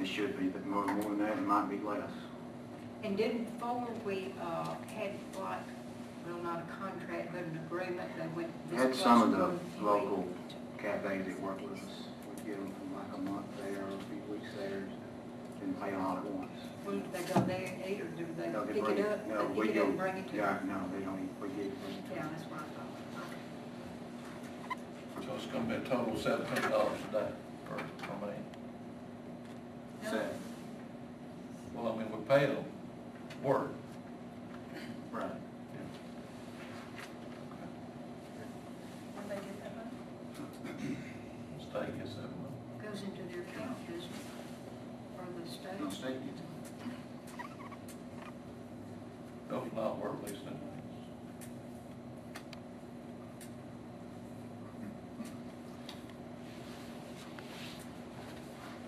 It 0.00 0.06
should 0.06 0.38
be, 0.38 0.46
but 0.48 0.66
more, 0.66 0.84
more 0.86 1.02
than 1.02 1.18
that, 1.20 1.38
it 1.38 1.46
might 1.46 1.70
be 1.70 1.78
less. 1.78 2.10
And 3.04 3.16
didn't 3.16 3.44
before 3.44 3.86
we, 4.04 4.34
uh, 4.42 4.74
had 4.88 5.12
like, 5.38 5.60
well, 6.26 6.38
not 6.42 6.62
a 6.62 6.72
contract, 6.82 7.32
but 7.32 7.42
an 7.42 7.60
agreement, 7.66 8.10
they 8.18 8.26
went. 8.28 8.50
We 8.70 8.76
this 8.76 8.86
had 8.86 8.94
some 8.96 9.22
of 9.22 9.28
place 9.30 9.60
the 9.78 9.84
one 9.84 9.94
local 10.00 10.16
week. 10.22 10.53
Cafes 10.84 11.24
that 11.26 11.40
work 11.40 11.60
with 11.62 11.72
us, 11.80 11.80
we 12.28 12.36
get 12.50 12.56
them 12.60 12.72
for 12.76 12.84
like 13.00 13.12
a 13.16 13.20
month 13.30 13.46
there, 13.56 13.80
or 13.84 13.88
a 13.88 14.04
few 14.12 14.20
weeks 14.28 14.50
there, 14.58 14.82
didn't 15.60 15.80
pay 15.80 15.94
all 15.94 16.16
at 16.18 16.24
once. 16.24 16.50
Will 16.84 17.00
they 17.12 17.22
go 17.24 17.40
there 17.40 17.64
and 17.64 17.80
eat, 17.88 18.00
or 18.02 18.08
do 18.12 18.26
they 18.36 18.48
No, 18.48 18.64
they 18.64 18.74
pick 18.74 18.84
bring 18.84 18.98
it 18.98 19.06
up? 19.06 19.26
No, 19.26 19.48
They 19.48 19.54
we 19.54 19.66
pick 19.68 19.76
it 19.76 19.80
up 19.80 19.88
and 19.88 19.98
bring 19.98 20.16
it 20.18 20.28
to 20.30 20.36
yeah, 20.36 20.60
you? 20.60 20.68
no, 20.68 20.78
they 20.92 21.00
don't, 21.04 21.20
eat. 21.24 21.30
we 21.40 21.48
get 21.48 21.66
it, 21.66 21.80
bring 21.82 21.96
it 21.96 22.08
to 22.08 22.14
Yeah, 22.14 22.28
that's 22.30 22.44
what 22.50 22.60
I 22.60 22.62
thought. 22.76 22.92
So 25.24 25.30
it's 25.36 25.46
gonna 25.46 25.64
be 25.64 25.74
a 25.74 25.80
total 25.88 26.12
of 26.14 26.20
seven 26.20 26.44
hundred 26.46 26.70
dollars 26.70 26.98
a 27.08 27.12
day 27.12 27.28
per, 27.64 27.76
per 27.76 28.26
man. 28.26 28.44
No. 30.04 30.10
Seven, 30.10 30.28
Well, 31.74 31.88
I 31.92 31.96
mean, 31.96 32.08
we 32.12 32.18
pay 32.28 32.44
them 32.46 32.64
work. 33.42 33.70
right. 35.12 35.30
When 39.16 39.28
they 39.28 39.36
get 39.36 39.62
that 39.62 39.72
money? 39.76 40.96
State 41.74 41.98
gets 41.98 42.14
that 42.14 42.22
money. 42.22 42.54
Goes 42.86 43.02
into 43.02 43.22
their 43.34 43.42
account, 43.42 43.76
doesn't 43.88 44.04
it? 44.04 44.08
Or 45.18 45.24
the 45.42 45.50
state? 45.50 45.80
No 45.80 45.90
state 45.90 46.24
gets 46.24 46.38
it. 46.38 46.46
Those 49.50 49.72
not 49.74 49.98
work 49.98 50.22
leasing. 50.22 50.60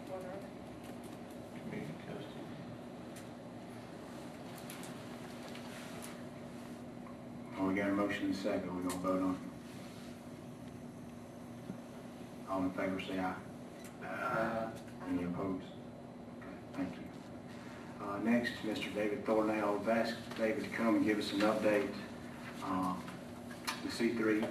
What 0.09 0.21
are 0.21 0.39
they? 0.39 1.61
community 1.69 1.95
custody. 2.07 2.47
Well, 7.59 7.67
we 7.67 7.75
got 7.75 7.89
a 7.89 7.93
motion 7.93 8.27
and 8.27 8.35
a 8.35 8.37
second, 8.37 8.77
we 8.77 8.89
gonna 8.89 9.03
vote 9.03 9.23
on 9.23 9.31
it. 9.31 9.37
All 12.49 12.56
in 12.67 12.73
favor, 12.73 13.01
say 13.01 13.19
aye. 13.21 13.35
Uh, 14.05 14.69
Any 15.09 15.25
opposed? 15.25 15.63
Okay, 16.39 16.57
thank 16.77 16.93
you. 16.95 18.05
Uh, 18.05 18.19
next, 18.19 18.53
Mr. 18.65 18.93
David 18.95 19.25
Thornell, 19.25 19.81
I've 19.81 19.89
asked 19.89 20.15
David 20.37 20.65
to 20.65 20.71
come 20.71 20.97
and 20.97 21.05
give 21.05 21.19
us 21.19 21.33
an 21.33 21.41
update, 21.41 21.89
uh, 22.65 22.95
the 23.85 23.91
C 23.91 24.11
three. 24.11 24.43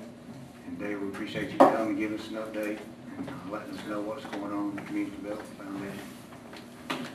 And 0.68 0.80
David, 0.80 1.02
we 1.02 1.08
appreciate 1.10 1.52
you 1.52 1.58
coming 1.58 1.90
and 1.90 1.98
giving 1.98 2.20
us 2.20 2.28
an 2.30 2.36
update 2.36 2.80
and 3.18 3.30
uh, 3.30 3.34
letting 3.52 3.78
us 3.78 3.86
know 3.88 4.02
what's 4.02 4.26
going 4.26 4.52
on 4.52 4.70
in 4.72 4.76
the 4.78 4.82
Community 4.84 5.16
Development 5.18 5.58
Foundation. 5.60 7.08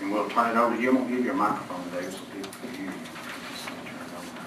And 0.00 0.12
we'll 0.12 0.28
turn 0.30 0.56
it 0.56 0.60
over 0.60 0.74
to 0.76 0.82
you, 0.82 0.88
I'm 0.90 0.96
gonna 0.96 1.08
give 1.14 1.24
you 1.26 1.30
a 1.30 1.34
microphone, 1.34 1.90
David, 1.92 2.12
so 2.12 2.18
people 2.34 2.50
can 2.62 2.74
hear 2.74 2.86
you. 2.86 2.92
Just 3.52 3.66
turn 3.68 3.76
it 3.76 4.16
over. 4.16 4.46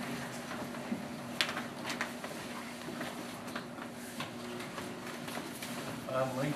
I'm 6.15 6.29
reaching. 6.37 6.53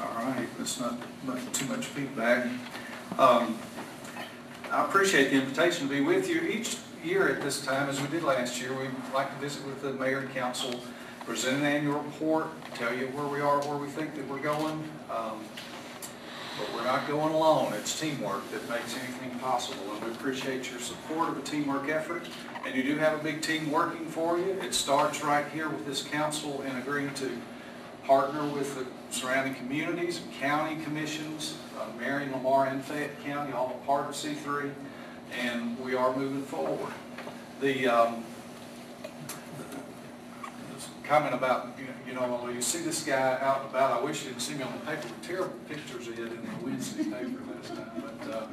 All 0.00 0.24
right, 0.24 0.46
that's 0.56 0.78
not 0.78 0.98
not 1.26 1.52
too 1.52 1.66
much 1.66 1.86
feedback. 1.86 2.46
Um, 3.18 3.58
I 4.70 4.84
appreciate 4.84 5.30
the 5.30 5.36
invitation 5.36 5.88
to 5.88 5.94
be 5.94 6.00
with 6.00 6.28
you. 6.28 6.42
Each 6.42 6.76
year 7.02 7.28
at 7.28 7.42
this 7.42 7.64
time, 7.64 7.88
as 7.88 8.00
we 8.00 8.06
did 8.08 8.22
last 8.22 8.60
year, 8.60 8.72
we 8.72 8.86
like 9.14 9.34
to 9.34 9.40
visit 9.40 9.66
with 9.66 9.82
the 9.82 9.92
mayor 9.94 10.20
and 10.20 10.32
council, 10.32 10.80
present 11.24 11.58
an 11.58 11.64
annual 11.64 12.00
report, 12.00 12.46
tell 12.74 12.94
you 12.94 13.06
where 13.08 13.26
we 13.26 13.40
are, 13.40 13.58
where 13.66 13.78
we 13.78 13.88
think 13.88 14.14
that 14.14 14.28
we're 14.28 14.38
going. 14.38 14.82
Um, 15.10 15.40
but 16.58 16.72
we're 16.74 16.84
not 16.84 17.06
going 17.06 17.34
alone. 17.34 17.72
It's 17.74 17.98
teamwork 17.98 18.50
that 18.50 18.68
makes 18.68 18.96
anything 18.96 19.38
possible, 19.40 19.92
and 19.94 20.04
we 20.04 20.10
appreciate 20.10 20.70
your 20.70 20.80
support 20.80 21.28
of 21.28 21.38
a 21.38 21.42
teamwork 21.42 21.88
effort. 21.88 22.26
And 22.64 22.74
you 22.74 22.82
do 22.82 22.96
have 22.98 23.20
a 23.20 23.22
big 23.22 23.42
team 23.42 23.70
working 23.70 24.06
for 24.06 24.38
you. 24.38 24.58
It 24.62 24.74
starts 24.74 25.22
right 25.22 25.46
here 25.52 25.68
with 25.68 25.86
this 25.86 26.02
council 26.02 26.62
in 26.62 26.76
agreeing 26.76 27.12
to 27.14 27.30
partner 28.04 28.46
with 28.46 28.74
the 28.76 28.86
surrounding 29.10 29.54
communities, 29.54 30.20
and 30.20 30.32
county 30.34 30.82
commissions, 30.82 31.56
uh, 31.78 31.86
Marion, 31.98 32.32
Lamar, 32.32 32.66
and 32.66 32.84
Fayette 32.84 33.22
County, 33.24 33.52
all 33.52 33.80
a 33.82 33.86
part 33.86 34.08
of 34.08 34.14
C3, 34.14 34.72
and 35.40 35.78
we 35.80 35.94
are 35.94 36.14
moving 36.16 36.42
forward. 36.42 36.92
The, 37.60 37.86
um, 37.86 38.24
comment 41.08 41.34
about, 41.34 41.78
you 42.06 42.14
know, 42.14 42.46
you 42.48 42.54
you 42.54 42.62
see 42.62 42.80
this 42.80 43.04
guy 43.04 43.38
out 43.40 43.60
and 43.60 43.70
about, 43.70 44.00
I 44.00 44.04
wish 44.04 44.24
you 44.24 44.30
didn't 44.30 44.42
see 44.42 44.54
me 44.54 44.64
on 44.64 44.72
the 44.72 44.86
paper, 44.86 45.08
terrible 45.22 45.54
pictures 45.68 46.08
of 46.08 46.18
it 46.18 46.32
in 46.32 46.42
the 46.42 46.64
Wednesday 46.64 47.04
paper 47.04 47.42
last 47.54 47.68
time, 47.68 48.02
but, 48.02 48.34
uh, 48.34 48.46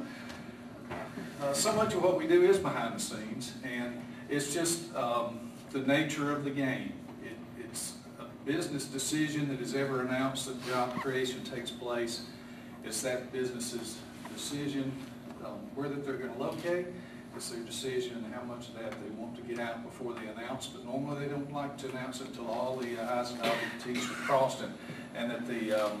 uh, 1.42 1.52
so 1.52 1.72
much 1.74 1.94
of 1.94 2.02
what 2.02 2.16
we 2.16 2.26
do 2.26 2.42
is 2.42 2.58
behind 2.58 2.94
the 2.94 3.00
scenes, 3.00 3.54
and 3.64 4.00
it's 4.28 4.54
just 4.54 4.94
um, 4.94 5.52
the 5.72 5.80
nature 5.80 6.32
of 6.32 6.44
the 6.44 6.50
game. 6.50 6.92
It, 7.24 7.36
it's 7.58 7.94
a 8.20 8.24
business 8.46 8.84
decision 8.84 9.48
that 9.48 9.60
is 9.60 9.74
ever 9.74 10.02
announced 10.02 10.46
that 10.46 10.64
job 10.66 10.94
creation 11.00 11.42
takes 11.44 11.70
place. 11.70 12.22
It's 12.84 13.02
that 13.02 13.32
business's 13.32 13.98
decision 14.32 14.92
um, 15.44 15.58
where 15.74 15.88
that 15.88 16.04
they're 16.04 16.16
going 16.16 16.32
to 16.32 16.40
locate. 16.40 16.86
It's 17.36 17.50
their 17.50 17.62
decision 17.64 18.24
how 18.34 18.42
much 18.42 18.68
of 18.68 18.74
that 18.74 18.92
they 18.92 19.10
want 19.16 19.36
to 19.36 19.42
get 19.42 19.58
out 19.58 19.82
before 19.84 20.14
they 20.14 20.26
announce. 20.26 20.66
But 20.66 20.84
normally 20.84 21.24
they 21.24 21.30
don't 21.30 21.52
like 21.52 21.76
to 21.78 21.90
announce 21.90 22.20
it 22.20 22.28
until 22.28 22.48
all 22.48 22.76
the 22.76 22.98
i's 22.98 23.30
and 23.30 23.42
dotted 23.42 23.58
and 23.72 23.94
t's 23.94 24.10
are 24.10 24.14
crossed, 24.14 24.62
and, 24.62 24.72
and 25.14 25.30
that 25.30 25.46
the 25.46 25.72
um, 25.72 26.00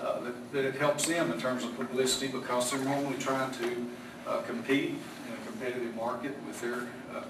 uh, 0.00 0.20
that, 0.20 0.52
that 0.52 0.64
it 0.64 0.74
helps 0.74 1.06
them 1.06 1.32
in 1.32 1.40
terms 1.40 1.64
of 1.64 1.76
publicity 1.76 2.28
because 2.28 2.70
they're 2.70 2.84
normally 2.84 3.16
trying 3.18 3.52
to 3.52 3.86
uh, 4.26 4.40
compete 4.42 4.90
in 4.90 5.34
a 5.34 5.46
competitive 5.46 5.94
market 5.94 6.34
with 6.46 6.60
their 6.60 6.88
uh, 7.14 7.22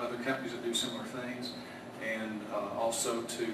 other 0.00 0.16
companies 0.18 0.52
that 0.52 0.62
do 0.64 0.72
similar 0.72 1.04
things, 1.04 1.52
and 2.02 2.40
uh, 2.52 2.78
also 2.78 3.22
to 3.22 3.46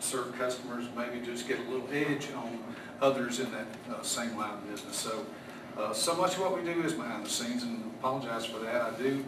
serve 0.00 0.36
customers, 0.38 0.86
maybe 0.96 1.24
just 1.24 1.48
get 1.48 1.58
a 1.58 1.62
little 1.70 1.88
edge 1.92 2.28
on 2.32 2.58
others 3.00 3.40
in 3.40 3.50
that 3.52 3.66
uh, 3.90 4.02
same 4.02 4.36
line 4.36 4.52
of 4.52 4.70
business. 4.70 4.96
So, 4.96 5.24
uh, 5.76 5.92
so 5.92 6.14
much 6.14 6.34
of 6.34 6.40
what 6.40 6.56
we 6.56 6.62
do 6.62 6.82
is 6.82 6.92
behind 6.92 7.24
the 7.24 7.30
scenes, 7.30 7.62
and 7.62 7.82
apologize 7.98 8.46
for 8.46 8.58
that. 8.60 8.80
I 8.80 8.90
do 8.96 9.24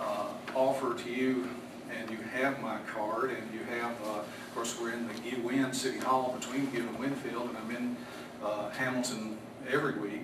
uh, 0.00 0.26
offer 0.54 0.94
to 0.94 1.10
you, 1.10 1.48
and 1.96 2.10
you 2.10 2.18
have 2.32 2.60
my 2.60 2.78
card, 2.92 3.30
and 3.30 3.54
you 3.54 3.60
have, 3.78 3.92
uh, 4.04 4.18
of 4.20 4.54
course, 4.54 4.78
we're 4.80 4.92
in 4.92 5.06
the 5.06 5.14
Guin 5.14 5.72
City 5.72 5.98
Hall 5.98 6.36
between 6.38 6.70
Guin 6.70 6.88
and 6.88 6.98
Winfield, 6.98 7.48
and 7.48 7.58
I'm 7.58 7.70
in 7.76 7.96
uh, 8.42 8.70
Hamilton 8.70 9.38
every 9.70 9.94
week, 9.94 10.22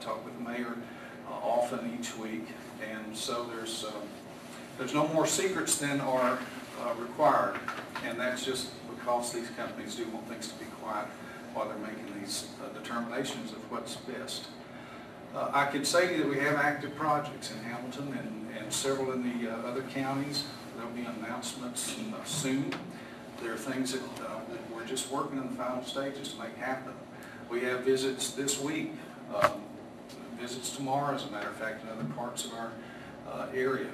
talk 0.00 0.24
with 0.24 0.36
the 0.38 0.50
mayor 0.50 0.74
uh, 1.28 1.32
often 1.32 1.96
each 1.98 2.16
week, 2.16 2.46
and 2.88 3.16
so 3.16 3.44
there's, 3.44 3.84
um, 3.84 3.92
there's 4.78 4.94
no 4.94 5.08
more 5.08 5.26
secrets 5.26 5.78
than 5.78 6.00
are 6.00 6.38
required, 6.98 7.58
and 8.04 8.18
that's 8.18 8.44
just 8.44 8.70
because 8.88 9.32
these 9.32 9.48
companies 9.56 9.94
do 9.94 10.06
want 10.08 10.28
things 10.28 10.48
to 10.48 10.54
be 10.58 10.64
quiet 10.80 11.06
while 11.54 11.68
they're 11.68 11.76
making 11.78 12.06
these 12.20 12.48
determinations 12.74 13.52
of 13.52 13.58
what's 13.70 13.96
best. 13.96 14.46
Uh, 15.34 15.50
I 15.54 15.64
can 15.66 15.82
say 15.82 16.18
that 16.18 16.28
we 16.28 16.38
have 16.40 16.56
active 16.56 16.94
projects 16.94 17.52
in 17.52 17.58
Hamilton 17.64 18.12
and, 18.18 18.56
and 18.58 18.72
several 18.72 19.12
in 19.12 19.22
the 19.22 19.50
uh, 19.50 19.56
other 19.62 19.80
counties. 19.82 20.44
There'll 20.76 20.92
be 20.92 21.06
announcements 21.06 21.96
uh, 21.98 22.22
soon. 22.24 22.74
There 23.42 23.54
are 23.54 23.56
things 23.56 23.92
that, 23.92 24.02
uh, 24.02 24.40
that 24.50 24.70
we're 24.74 24.84
just 24.84 25.10
working 25.10 25.38
in 25.38 25.48
the 25.48 25.56
final 25.56 25.82
stages 25.84 26.34
to 26.34 26.38
make 26.38 26.54
happen. 26.56 26.92
We 27.48 27.62
have 27.62 27.80
visits 27.80 28.32
this 28.32 28.60
week, 28.60 28.92
um, 29.34 29.62
visits 30.38 30.76
tomorrow, 30.76 31.14
as 31.14 31.24
a 31.24 31.30
matter 31.30 31.48
of 31.48 31.56
fact, 31.56 31.82
in 31.82 31.88
other 31.88 32.04
parts 32.14 32.44
of 32.44 32.52
our 32.52 32.72
uh, 33.26 33.46
area. 33.54 33.90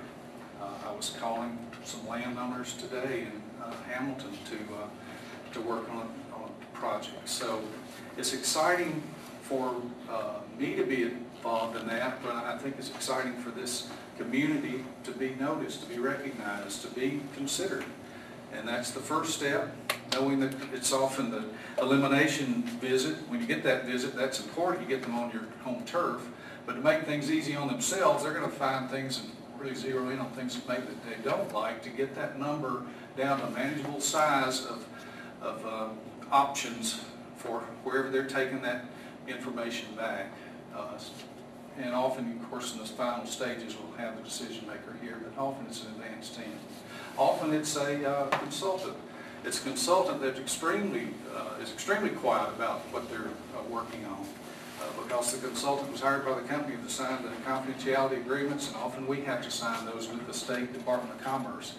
Uh, 0.61 0.89
I 0.89 0.93
was 0.93 1.17
calling 1.21 1.57
some 1.85 2.07
landowners 2.09 2.75
today 2.75 3.27
in 3.29 3.43
Hamilton 3.89 4.33
to, 4.51 5.53
to 5.53 5.61
work 5.65 5.89
on, 5.91 6.11
on 6.35 6.51
projects. 6.73 7.31
So 7.31 7.63
it's 8.17 8.35
exciting 8.35 9.03
for 9.49 9.75
uh, 10.11 10.35
me 10.59 10.77
to 10.77 10.85
be 10.85 11.05
involved 11.05 11.79
in 11.81 11.87
that, 11.87 12.23
but 12.23 12.35
I 12.35 12.59
think 12.59 12.77
it's 12.79 12.91
exciting 12.91 13.33
for 13.35 13.51
this 13.51 13.89
community 14.19 14.85
to 15.05 15.13
be 15.13 15.35
noticed, 15.41 15.83
to 15.83 15.89
be 15.89 15.99
recognized, 15.99 16.83
to 16.83 16.89
be 16.89 17.21
considered. 17.35 17.85
And 18.53 18.69
that's 18.69 18.91
the 18.91 19.01
first 19.01 19.35
step, 19.35 19.75
knowing 20.13 20.41
that 20.41 20.55
it's 20.73 20.93
often 20.93 21.31
the 21.31 21.45
elimination 21.81 22.63
visit. 22.81 23.17
When 23.29 23.41
you 23.41 23.47
get 23.47 23.63
that 23.65 23.87
visit, 23.87 24.15
that's 24.15 24.41
important, 24.41 24.89
you 24.89 24.95
get 24.95 25.03
them 25.03 25.15
on 25.15 25.31
your 25.31 25.45
home 25.63 25.83
turf. 25.87 26.27
But 26.67 26.75
to 26.75 26.81
make 26.81 27.05
things 27.05 27.31
easy 27.31 27.57
on 27.57 27.69
themselves, 27.69 28.25
they're 28.25 28.35
going 28.35 28.51
to 28.51 28.57
find 28.57 28.91
things 28.91 29.21
and 29.21 29.31
really 29.59 29.75
zero 29.75 30.11
in 30.11 30.19
on 30.19 30.31
things 30.33 30.57
that 30.57 30.69
maybe 30.69 30.83
that 30.83 31.05
they 31.05 31.31
don't 31.31 31.53
like 31.55 31.83
to 31.83 31.89
get 31.89 32.15
that 32.15 32.39
number 32.39 32.83
down 33.17 33.41
to 33.41 33.47
a 33.47 33.51
manageable 33.51 34.01
size 34.01 34.67
of, 34.67 34.87
of 35.41 35.67
uh, 35.67 35.89
options 36.31 37.01
for 37.37 37.61
wherever 37.83 38.11
they're 38.11 38.27
taking 38.27 38.61
that 38.63 38.85
information 39.29 39.95
back. 39.97 40.27
Uh, 40.75 40.99
and 41.79 41.95
often, 41.95 42.33
of 42.41 42.51
course, 42.51 42.73
in 42.73 42.79
the 42.79 42.87
final 42.87 43.25
stages, 43.27 43.77
we'll 43.77 43.97
have 43.99 44.17
the 44.17 44.23
decision 44.23 44.67
maker 44.67 44.97
here, 45.01 45.17
but 45.23 45.41
often 45.41 45.67
it's 45.67 45.85
an 45.85 45.91
advanced 45.93 46.35
team. 46.35 46.53
Often 47.17 47.55
it's 47.55 47.77
a 47.77 48.09
uh, 48.09 48.27
consultant. 48.39 48.97
It's 49.45 49.61
a 49.61 49.63
consultant 49.63 50.21
that 50.23 50.39
extremely, 50.39 51.09
uh, 51.35 51.63
is 51.63 51.73
extremely 51.73 52.11
quiet 52.11 52.49
about 52.49 52.81
what 52.93 53.09
they're 53.09 53.31
uh, 53.57 53.63
working 53.71 54.05
on. 54.07 54.27
Uh, 54.81 55.03
because 55.03 55.33
the 55.33 55.47
consultant 55.47 55.91
was 55.91 56.01
hired 56.01 56.25
by 56.25 56.35
the 56.41 56.47
company 56.47 56.77
to 56.77 56.91
sign 56.91 57.23
the 57.23 57.29
confidentiality 57.51 58.17
agreements, 58.17 58.69
and 58.69 58.77
often 58.77 59.07
we 59.07 59.21
have 59.23 59.43
to 59.43 59.51
sign 59.51 59.85
those 59.87 60.09
with 60.09 60.25
the 60.27 60.35
State 60.35 60.73
Department 60.73 61.13
of 61.15 61.25
Commerce 61.25 61.75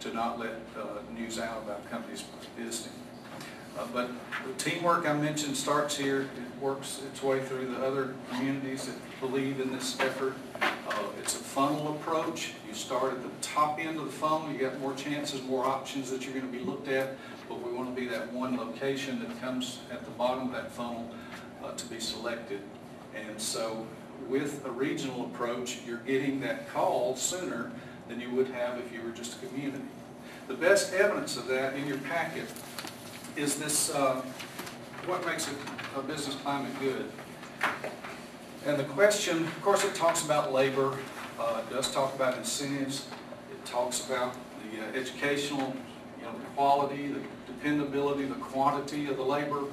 to 0.00 0.12
not 0.12 0.38
let 0.38 0.60
uh, 0.76 0.98
news 1.14 1.38
out 1.38 1.62
about 1.62 1.88
companies 1.90 2.24
visiting. 2.56 2.92
Uh, 3.78 3.86
But 3.92 4.10
the 4.46 4.52
teamwork 4.70 5.06
I 5.06 5.12
mentioned 5.14 5.56
starts 5.56 5.96
here, 5.96 6.22
it 6.22 6.60
works 6.60 7.00
its 7.06 7.22
way 7.22 7.40
through 7.40 7.66
the 7.74 7.84
other 7.84 8.14
communities 8.30 8.86
that 8.86 8.96
believe 9.20 9.60
in 9.60 9.72
this 9.72 9.98
effort. 10.00 10.34
Uh, 10.60 10.68
It's 11.18 11.34
a 11.34 11.38
funnel 11.38 11.92
approach. 11.94 12.52
You 12.68 12.74
start 12.74 13.12
at 13.12 13.22
the 13.22 13.30
top 13.40 13.78
end 13.78 13.98
of 13.98 14.04
the 14.06 14.12
funnel, 14.12 14.50
you 14.50 14.58
got 14.58 14.78
more 14.80 14.94
chances, 14.94 15.42
more 15.42 15.64
options 15.64 16.10
that 16.10 16.24
you're 16.24 16.34
going 16.34 16.50
to 16.50 16.58
be 16.58 16.64
looked 16.64 16.88
at, 16.88 17.16
but 17.48 17.62
we 17.62 17.72
want 17.72 17.94
to 17.94 18.00
be 18.00 18.08
that 18.08 18.32
one 18.32 18.56
location 18.56 19.20
that 19.20 19.40
comes 19.40 19.80
at 19.90 20.04
the 20.04 20.10
bottom 20.12 20.48
of 20.48 20.52
that 20.52 20.70
funnel 20.70 21.10
uh, 21.62 21.72
to 21.72 21.86
be 21.86 22.00
selected. 22.00 22.60
And 23.14 23.40
so 23.40 23.86
with 24.28 24.64
a 24.64 24.70
regional 24.70 25.26
approach, 25.26 25.80
you're 25.86 25.98
getting 25.98 26.40
that 26.40 26.68
call 26.72 27.14
sooner 27.16 27.70
than 28.08 28.20
you 28.20 28.30
would 28.30 28.48
have 28.48 28.78
if 28.78 28.92
you 28.92 29.02
were 29.02 29.10
just 29.10 29.40
a 29.42 29.46
community. 29.46 29.84
The 30.48 30.54
best 30.54 30.92
evidence 30.92 31.36
of 31.36 31.46
that 31.48 31.74
in 31.74 31.86
your 31.86 31.98
packet 31.98 32.48
is 33.36 33.56
this, 33.56 33.94
uh, 33.94 34.22
what 35.06 35.24
makes 35.26 35.48
a, 35.48 35.98
a 35.98 36.02
business 36.02 36.36
climate 36.36 36.72
good? 36.80 37.10
And 38.66 38.78
the 38.78 38.84
question, 38.84 39.44
of 39.44 39.62
course, 39.62 39.84
it 39.84 39.94
talks 39.94 40.24
about 40.24 40.52
labor, 40.52 40.96
uh, 41.38 41.62
it 41.66 41.72
does 41.72 41.92
talk 41.92 42.14
about 42.14 42.36
incentives, 42.36 43.08
it 43.50 43.64
talks 43.64 44.06
about 44.06 44.34
the 44.62 44.80
uh, 44.80 45.00
educational, 45.00 45.74
you 46.18 46.24
know, 46.24 46.32
the 46.32 46.44
quality, 46.54 47.08
the 47.08 47.20
dependability, 47.46 48.26
the 48.26 48.34
quantity 48.34 49.08
of 49.08 49.16
the 49.16 49.22
labor. 49.22 49.64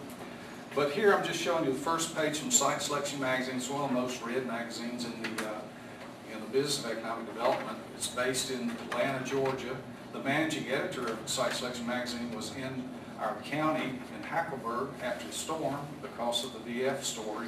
But 0.75 0.91
here 0.91 1.13
I'm 1.13 1.25
just 1.25 1.41
showing 1.41 1.65
you 1.65 1.73
the 1.73 1.79
first 1.79 2.15
page 2.15 2.37
from 2.37 2.51
Site 2.51 2.81
Selection 2.81 3.19
Magazine. 3.19 3.57
It's 3.57 3.69
one 3.69 3.83
of 3.83 3.89
the 3.89 4.01
most 4.01 4.21
read 4.23 4.45
magazines 4.45 5.05
in 5.05 5.21
the, 5.21 5.47
uh, 5.47 5.61
in 6.33 6.39
the 6.39 6.47
business 6.47 6.85
of 6.85 6.91
economic 6.91 7.27
development. 7.27 7.77
It's 7.95 8.07
based 8.07 8.51
in 8.51 8.71
Atlanta, 8.71 9.25
Georgia. 9.25 9.75
The 10.13 10.19
managing 10.19 10.69
editor 10.71 11.07
of 11.07 11.19
Site 11.25 11.53
Selection 11.53 11.85
Magazine 11.85 12.31
was 12.33 12.55
in 12.55 12.87
our 13.21 13.35
county 13.43 13.99
in 14.15 14.23
Hackleburg 14.23 14.89
after 15.03 15.27
the 15.27 15.33
storm 15.33 15.77
because 16.01 16.45
of 16.45 16.53
the 16.53 16.59
VF 16.59 17.03
story. 17.03 17.47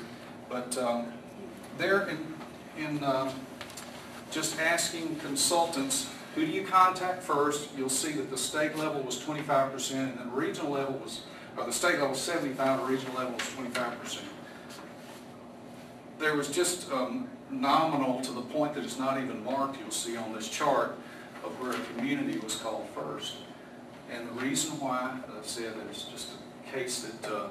But 0.50 0.78
um, 0.78 1.14
they're 1.78 2.10
in, 2.10 2.26
in 2.78 3.04
um, 3.04 3.30
just 4.32 4.60
asking 4.60 5.16
consultants, 5.18 6.10
who 6.36 6.46
do 6.46 6.52
you 6.52 6.66
contact 6.66 7.24
first? 7.24 7.70
You'll 7.78 7.90
see 7.90 8.14
that 8.14 8.30
the 8.30 8.38
state 8.38 8.78
level 8.78 9.02
was 9.02 9.20
25% 9.20 9.94
and 9.94 10.32
the 10.32 10.36
regional 10.36 10.72
level 10.72 10.96
was, 10.96 11.22
or 11.58 11.66
the 11.66 11.74
state 11.74 11.94
level 11.94 12.10
was 12.10 12.22
75, 12.22 12.82
the 12.82 12.86
regional 12.86 13.16
level 13.16 13.34
was 13.34 13.44
25%. 13.44 14.20
There 16.20 16.36
was 16.36 16.50
just 16.50 16.92
um, 16.92 17.28
nominal 17.50 18.22
to 18.22 18.32
the 18.32 18.42
point 18.42 18.76
that 18.76 18.84
it's 18.84 19.00
not 19.00 19.22
even 19.22 19.44
marked, 19.44 19.80
you'll 19.80 19.92
see 19.92 20.16
on 20.16 20.34
this 20.34 20.48
chart, 20.48 20.98
of 21.44 21.52
where 21.60 21.72
a 21.72 21.80
community 21.96 22.38
was 22.40 22.56
called 22.56 22.88
first. 22.90 23.36
And 24.12 24.28
the 24.28 24.34
reason 24.34 24.80
why, 24.80 25.18
as 25.28 25.46
I 25.46 25.48
said, 25.48 25.74
it's 25.90 26.04
just 26.04 26.30
a 26.34 26.72
case 26.72 27.02
that 27.04 27.32
uh, 27.34 27.48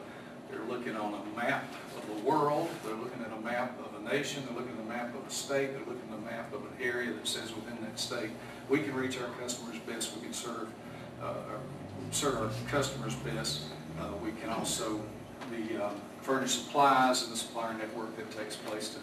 they're 0.50 0.64
looking 0.68 0.94
on 0.94 1.14
a 1.14 1.36
map 1.36 1.64
of 1.96 2.06
the 2.06 2.28
world, 2.28 2.68
they're 2.84 2.94
looking 2.94 3.22
at 3.22 3.32
a 3.32 3.40
map 3.40 3.78
of 3.80 3.98
a 4.00 4.14
nation, 4.14 4.42
they're 4.46 4.58
looking 4.58 4.76
at 4.76 4.84
a 4.84 4.88
map 4.88 5.14
of 5.14 5.26
a 5.26 5.30
state, 5.30 5.72
they're 5.72 5.80
looking 5.80 6.08
at 6.12 6.18
a 6.18 6.22
map 6.22 6.52
of 6.52 6.60
an 6.60 6.72
area 6.80 7.12
that 7.12 7.26
says 7.26 7.54
within 7.54 7.80
that 7.82 7.98
state, 7.98 8.30
we 8.68 8.80
can 8.80 8.94
reach 8.94 9.18
our 9.18 9.28
customers 9.40 9.78
best, 9.86 10.14
we 10.14 10.22
can 10.22 10.32
serve, 10.32 10.68
uh, 11.22 11.34
serve 12.10 12.36
our 12.36 12.50
customers 12.68 13.14
best. 13.16 13.62
Uh, 13.98 14.12
we 14.22 14.32
can 14.32 14.50
also 14.50 15.00
the 15.50 15.86
um, 15.86 15.94
furnish 16.20 16.52
supplies 16.52 17.22
and 17.22 17.32
the 17.32 17.36
supplier 17.36 17.74
network 17.74 18.14
that 18.16 18.30
takes 18.36 18.56
place 18.56 18.94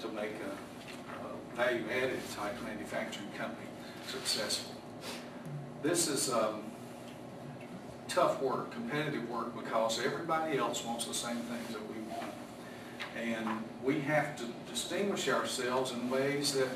to, 0.00 0.06
to 0.06 0.14
make 0.14 0.32
a, 0.44 1.26
a 1.26 1.56
value-added 1.56 2.20
type 2.34 2.54
manufacturing 2.62 3.28
company 3.36 3.66
successful. 4.06 4.72
This 5.82 6.08
is 6.08 6.32
um, 6.32 6.62
tough 8.08 8.40
work, 8.40 8.70
competitive 8.72 9.28
work, 9.30 9.56
because 9.56 10.04
everybody 10.04 10.58
else 10.58 10.84
wants 10.84 11.06
the 11.06 11.14
same 11.14 11.36
things 11.36 11.68
that 11.68 11.82
we 11.88 12.00
want. 12.10 12.32
And 13.16 13.64
we 13.82 14.00
have 14.00 14.36
to 14.36 14.44
distinguish 14.70 15.28
ourselves 15.28 15.92
in 15.92 16.10
ways 16.10 16.52
that 16.54 16.68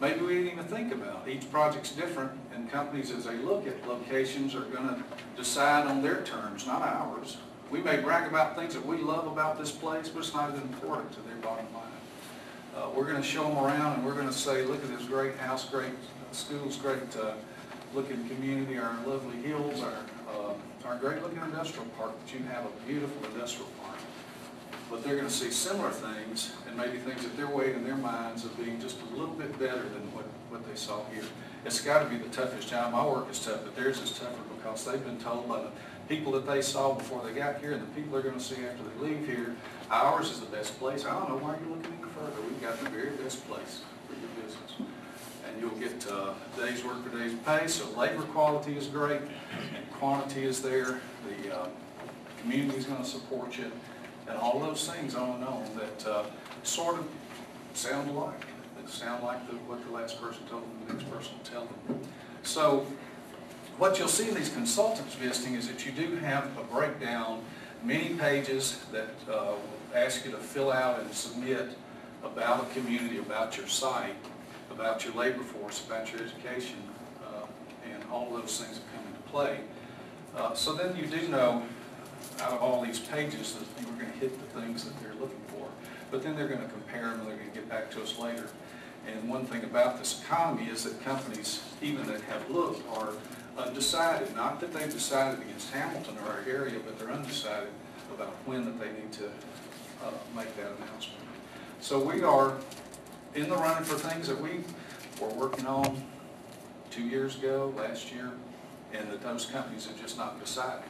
maybe 0.00 0.20
we 0.20 0.34
didn't 0.34 0.52
even 0.52 0.64
think 0.64 0.92
about. 0.92 1.28
Each 1.28 1.50
project's 1.50 1.92
different, 1.92 2.32
and 2.54 2.70
companies, 2.70 3.10
as 3.10 3.24
they 3.24 3.36
look 3.36 3.66
at 3.66 3.86
locations, 3.88 4.54
are 4.54 4.60
gonna 4.60 5.02
decide 5.36 5.86
on 5.86 6.02
their 6.02 6.22
terms, 6.22 6.66
not 6.66 6.82
ours. 6.82 7.38
We 7.70 7.80
may 7.80 7.98
brag 7.98 8.28
about 8.28 8.56
things 8.56 8.74
that 8.74 8.86
we 8.86 8.98
love 8.98 9.26
about 9.26 9.58
this 9.58 9.70
place, 9.70 10.08
but 10.08 10.20
it's 10.20 10.32
not 10.32 10.52
as 10.52 10.60
important 10.60 11.12
to 11.12 11.20
their 11.22 11.36
bottom 11.36 11.66
line. 11.74 11.84
Uh, 12.76 12.90
we're 12.94 13.06
gonna 13.06 13.22
show 13.22 13.42
them 13.48 13.58
around, 13.58 13.94
and 13.94 14.06
we're 14.06 14.14
gonna 14.14 14.32
say, 14.32 14.64
look 14.64 14.82
at 14.82 14.96
this 14.96 15.06
great 15.06 15.36
house, 15.36 15.68
great 15.68 15.92
schools, 16.32 16.76
great, 16.76 17.16
uh, 17.20 17.32
looking 17.94 18.28
community, 18.28 18.78
our 18.78 18.96
lovely 19.06 19.36
hills, 19.42 19.82
our, 19.82 19.92
our 20.88 20.96
great 20.96 21.22
looking 21.22 21.38
industrial 21.42 21.84
park, 21.98 22.12
that 22.24 22.32
you 22.32 22.42
have 22.46 22.64
a 22.64 22.70
beautiful 22.86 23.22
industrial 23.30 23.68
park. 23.82 23.98
But 24.90 25.04
they're 25.04 25.16
gonna 25.16 25.28
see 25.28 25.50
similar 25.50 25.90
things, 25.90 26.52
and 26.66 26.78
maybe 26.78 26.96
things 26.96 27.22
that 27.22 27.36
they're 27.36 27.46
weighing 27.46 27.74
in 27.74 27.84
their 27.84 27.96
minds 27.96 28.46
of 28.46 28.56
being 28.56 28.80
just 28.80 28.96
a 29.02 29.16
little 29.16 29.34
bit 29.34 29.58
better 29.58 29.82
than 29.82 30.02
what, 30.14 30.24
what 30.48 30.66
they 30.66 30.74
saw 30.74 31.04
here. 31.12 31.24
It's 31.66 31.82
gotta 31.82 32.08
be 32.08 32.16
the 32.16 32.30
toughest 32.30 32.70
job. 32.70 32.92
My 32.92 33.06
work 33.06 33.30
is 33.30 33.44
tough, 33.44 33.64
but 33.64 33.76
theirs 33.76 34.00
is 34.00 34.12
tougher 34.12 34.40
because 34.56 34.86
they've 34.86 35.04
been 35.04 35.18
told 35.18 35.46
by 35.46 35.60
the 35.60 35.70
people 36.08 36.32
that 36.32 36.46
they 36.46 36.62
saw 36.62 36.94
before 36.94 37.22
they 37.22 37.34
got 37.34 37.60
here 37.60 37.72
and 37.72 37.82
the 37.82 37.94
people 37.94 38.12
they're 38.12 38.30
gonna 38.30 38.40
see 38.40 38.64
after 38.64 38.82
they 38.82 39.08
leave 39.08 39.26
here, 39.26 39.56
ours 39.90 40.30
is 40.30 40.40
the 40.40 40.46
best 40.46 40.78
place. 40.78 41.04
I 41.04 41.10
don't 41.10 41.28
know 41.28 41.36
why 41.36 41.58
you're 41.60 41.76
looking 41.76 41.92
any 41.92 42.10
further. 42.12 42.40
We've 42.48 42.62
got 42.62 42.80
the 42.80 42.88
very 42.88 43.10
best 43.10 43.46
place 43.46 43.82
for 44.08 44.14
your 44.14 44.30
business. 44.42 44.72
And 45.46 45.60
you'll 45.60 45.78
get, 45.78 46.10
uh, 46.10 46.32
days 46.56 46.82
work 46.82 47.04
for 47.04 47.18
days 47.18 47.34
pay, 47.44 47.66
so 47.66 47.90
labor 47.90 48.22
quality 48.22 48.76
is 48.76 48.86
great 48.86 49.20
and 49.20 49.87
quantity 49.98 50.44
is 50.44 50.62
there. 50.62 51.00
The, 51.42 51.56
uh, 51.56 51.68
community's 52.40 52.86
gonna 52.86 53.04
support 53.04 53.58
you 53.58 53.70
and 54.28 54.38
all 54.38 54.60
those 54.60 54.88
things 54.88 55.14
on 55.14 55.36
and 55.36 55.44
on 55.44 55.64
that 55.76 56.06
uh, 56.06 56.24
sort 56.62 56.98
of 56.98 57.06
sound 57.74 58.08
alike. 58.10 58.40
That 58.76 58.88
sound 58.88 59.24
like 59.24 59.46
the, 59.48 59.56
what 59.56 59.84
the 59.84 59.90
last 59.90 60.20
person 60.20 60.46
told 60.46 60.62
them, 60.62 60.70
the 60.86 60.92
next 60.94 61.10
person 61.10 61.32
will 61.36 61.44
tell 61.44 61.68
them. 61.86 62.00
So 62.42 62.86
what 63.78 63.98
you'll 63.98 64.08
see 64.08 64.28
in 64.28 64.34
these 64.34 64.50
consultants 64.50 65.14
visiting 65.14 65.54
is 65.54 65.68
that 65.68 65.84
you 65.86 65.92
do 65.92 66.16
have 66.16 66.44
a 66.58 66.64
breakdown, 66.64 67.42
many 67.82 68.10
pages 68.10 68.80
that 68.92 69.10
uh, 69.30 69.54
ask 69.94 70.24
you 70.24 70.30
to 70.32 70.38
fill 70.38 70.70
out 70.70 71.00
and 71.00 71.12
submit 71.12 71.70
about 72.24 72.64
a 72.64 72.74
community, 72.74 73.18
about 73.18 73.56
your 73.56 73.68
site, 73.68 74.14
about 74.70 75.04
your 75.04 75.14
labor 75.14 75.42
force, 75.42 75.84
about 75.86 76.12
your 76.12 76.22
education, 76.22 76.76
uh, 77.24 77.46
and 77.90 78.02
all 78.12 78.30
those 78.30 78.60
things 78.60 78.78
that 78.78 78.94
come 78.94 79.06
into 79.06 79.20
play. 79.30 79.60
Uh, 80.38 80.54
So 80.54 80.72
then 80.72 80.96
you 80.96 81.06
do 81.06 81.28
know 81.28 81.62
out 82.40 82.52
of 82.52 82.62
all 82.62 82.80
these 82.82 83.00
pages 83.00 83.54
that 83.54 83.66
you 83.80 83.90
were 83.90 83.98
going 84.00 84.12
to 84.12 84.18
hit 84.18 84.32
the 84.38 84.60
things 84.60 84.84
that 84.84 84.94
they're 85.02 85.14
looking 85.14 85.42
for. 85.48 85.66
But 86.10 86.22
then 86.22 86.36
they're 86.36 86.48
going 86.48 86.62
to 86.62 86.68
compare 86.68 87.10
them, 87.10 87.20
and 87.20 87.28
they're 87.28 87.36
going 87.36 87.50
to 87.50 87.54
get 87.54 87.68
back 87.68 87.90
to 87.92 88.02
us 88.02 88.18
later. 88.18 88.48
And 89.06 89.28
one 89.28 89.44
thing 89.46 89.64
about 89.64 89.98
this 89.98 90.22
economy 90.22 90.68
is 90.68 90.84
that 90.84 91.02
companies, 91.04 91.62
even 91.82 92.06
that 92.06 92.20
have 92.22 92.48
looked, 92.50 92.86
are 92.96 93.10
undecided. 93.58 94.34
Not 94.36 94.60
that 94.60 94.72
they've 94.72 94.92
decided 94.92 95.40
against 95.40 95.72
Hamilton 95.72 96.16
or 96.24 96.32
our 96.32 96.44
area, 96.48 96.78
but 96.84 96.98
they're 96.98 97.10
undecided 97.10 97.70
about 98.14 98.32
when 98.46 98.64
that 98.64 98.78
they 98.78 98.92
need 98.92 99.12
to 99.12 99.26
uh, 100.04 100.10
make 100.36 100.54
that 100.56 100.70
announcement. 100.76 101.20
So 101.80 101.98
we 102.00 102.22
are 102.22 102.54
in 103.34 103.48
the 103.48 103.56
running 103.56 103.84
for 103.84 103.96
things 103.96 104.28
that 104.28 104.40
we 104.40 104.60
were 105.20 105.34
working 105.34 105.66
on 105.66 106.02
two 106.90 107.02
years 107.02 107.36
ago, 107.36 107.72
last 107.76 108.12
year, 108.12 108.32
and 108.92 109.10
that 109.10 109.22
those 109.22 109.46
companies 109.46 109.86
have 109.86 110.00
just 110.00 110.16
not 110.16 110.40
decided 110.40 110.84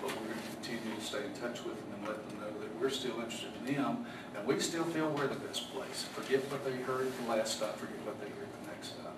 but 0.00 0.10
we're 0.10 0.28
going 0.28 0.38
to 0.38 0.48
continue 0.54 0.94
to 0.94 1.04
stay 1.04 1.24
in 1.24 1.32
touch 1.34 1.64
with 1.64 1.74
them 1.74 1.98
and 1.98 2.08
let 2.08 2.28
them 2.28 2.40
know 2.40 2.60
that 2.60 2.80
we're 2.80 2.90
still 2.90 3.16
interested 3.20 3.50
in 3.66 3.74
them, 3.74 4.06
and 4.36 4.46
we 4.46 4.58
still 4.60 4.84
feel 4.84 5.10
we're 5.10 5.26
the 5.26 5.40
best 5.40 5.72
place. 5.72 6.06
Forget 6.12 6.40
what 6.50 6.64
they 6.64 6.76
heard 6.82 7.10
the 7.24 7.30
last 7.30 7.56
stop, 7.56 7.76
forget 7.76 7.96
what 8.04 8.20
they 8.20 8.28
heard 8.28 8.48
the 8.62 8.70
next 8.70 8.88
stop. 8.88 9.16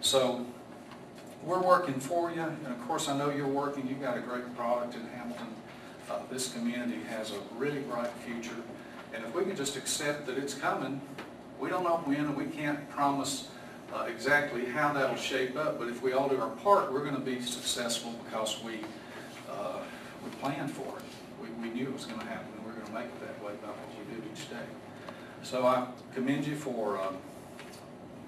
So, 0.00 0.46
we're 1.44 1.62
working 1.62 2.00
for 2.00 2.32
you, 2.32 2.42
and 2.42 2.66
of 2.66 2.80
course, 2.86 3.08
I 3.08 3.16
know 3.16 3.30
you're 3.30 3.46
working, 3.46 3.86
you've 3.86 4.02
got 4.02 4.18
a 4.18 4.20
great 4.20 4.54
product 4.56 4.94
in 4.94 5.06
Hamilton. 5.06 5.54
Uh, 6.10 6.18
this 6.30 6.52
community 6.52 7.00
has 7.08 7.30
a 7.30 7.38
really 7.56 7.80
bright 7.80 8.10
future, 8.26 8.56
and 9.14 9.24
if 9.24 9.34
we 9.34 9.44
can 9.44 9.56
just 9.56 9.76
accept 9.76 10.26
that 10.26 10.36
it's 10.36 10.54
coming, 10.54 11.00
we 11.60 11.68
don't 11.68 11.84
know 11.84 11.98
when, 12.04 12.20
and 12.20 12.36
we 12.36 12.46
can't 12.46 12.88
promise 12.90 13.48
uh, 13.94 14.04
exactly 14.04 14.66
how 14.66 14.92
that'll 14.92 15.16
shape 15.16 15.56
up, 15.56 15.78
but 15.78 15.88
if 15.88 16.02
we 16.02 16.12
all 16.12 16.28
do 16.28 16.40
our 16.40 16.50
part, 16.50 16.92
we're 16.92 17.04
going 17.04 17.14
to 17.14 17.20
be 17.20 17.40
successful 17.40 18.14
because 18.24 18.62
we 18.62 18.80
uh, 19.50 19.78
we 20.24 20.30
planned 20.42 20.70
for 20.70 20.98
it. 20.98 21.04
We, 21.40 21.48
we 21.68 21.74
knew 21.74 21.86
it 21.86 21.92
was 21.92 22.04
going 22.04 22.20
to 22.20 22.26
happen, 22.26 22.48
and 22.56 22.64
we 22.66 22.72
are 22.72 22.74
going 22.74 22.86
to 22.86 22.92
make 22.92 23.06
it 23.06 23.20
that 23.20 23.42
way 23.42 23.52
by 23.62 23.68
what 23.68 23.88
we 23.98 24.14
do 24.14 24.22
each 24.32 24.50
day. 24.50 24.66
So 25.42 25.66
I 25.66 25.86
commend 26.14 26.46
you 26.46 26.56
for 26.56 27.00
um, 27.00 27.16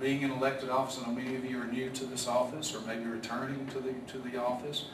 being 0.01 0.23
in 0.23 0.31
elected 0.31 0.71
office. 0.71 0.99
I 1.03 1.07
know 1.07 1.15
many 1.15 1.37
of 1.37 1.45
you 1.45 1.61
are 1.61 1.67
new 1.67 1.91
to 1.91 2.05
this 2.05 2.27
office, 2.27 2.75
or 2.75 2.81
maybe 2.87 3.05
returning 3.05 3.67
to 3.69 3.81
the 3.81 3.93
to 4.13 4.19
the 4.19 4.41
office, 4.41 4.87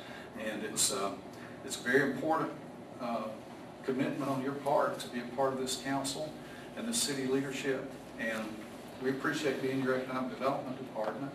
and 0.45 0.65
it's 0.65 0.93
uh, 0.93 1.13
it's 1.65 1.77
a 1.77 1.83
very 1.83 2.11
important 2.11 2.51
uh, 3.01 3.25
commitment 3.85 4.29
on 4.29 4.43
your 4.43 4.53
part 4.53 4.99
to 4.99 5.09
be 5.09 5.21
a 5.21 5.37
part 5.37 5.53
of 5.53 5.61
this 5.61 5.81
council 5.85 6.33
and 6.77 6.89
the 6.89 6.95
city 6.95 7.27
leadership. 7.27 7.91
And 8.19 8.45
we 9.03 9.11
appreciate 9.11 9.63
being 9.63 9.83
your 9.83 9.97
economic 9.97 10.31
development 10.31 10.77
department. 10.79 11.33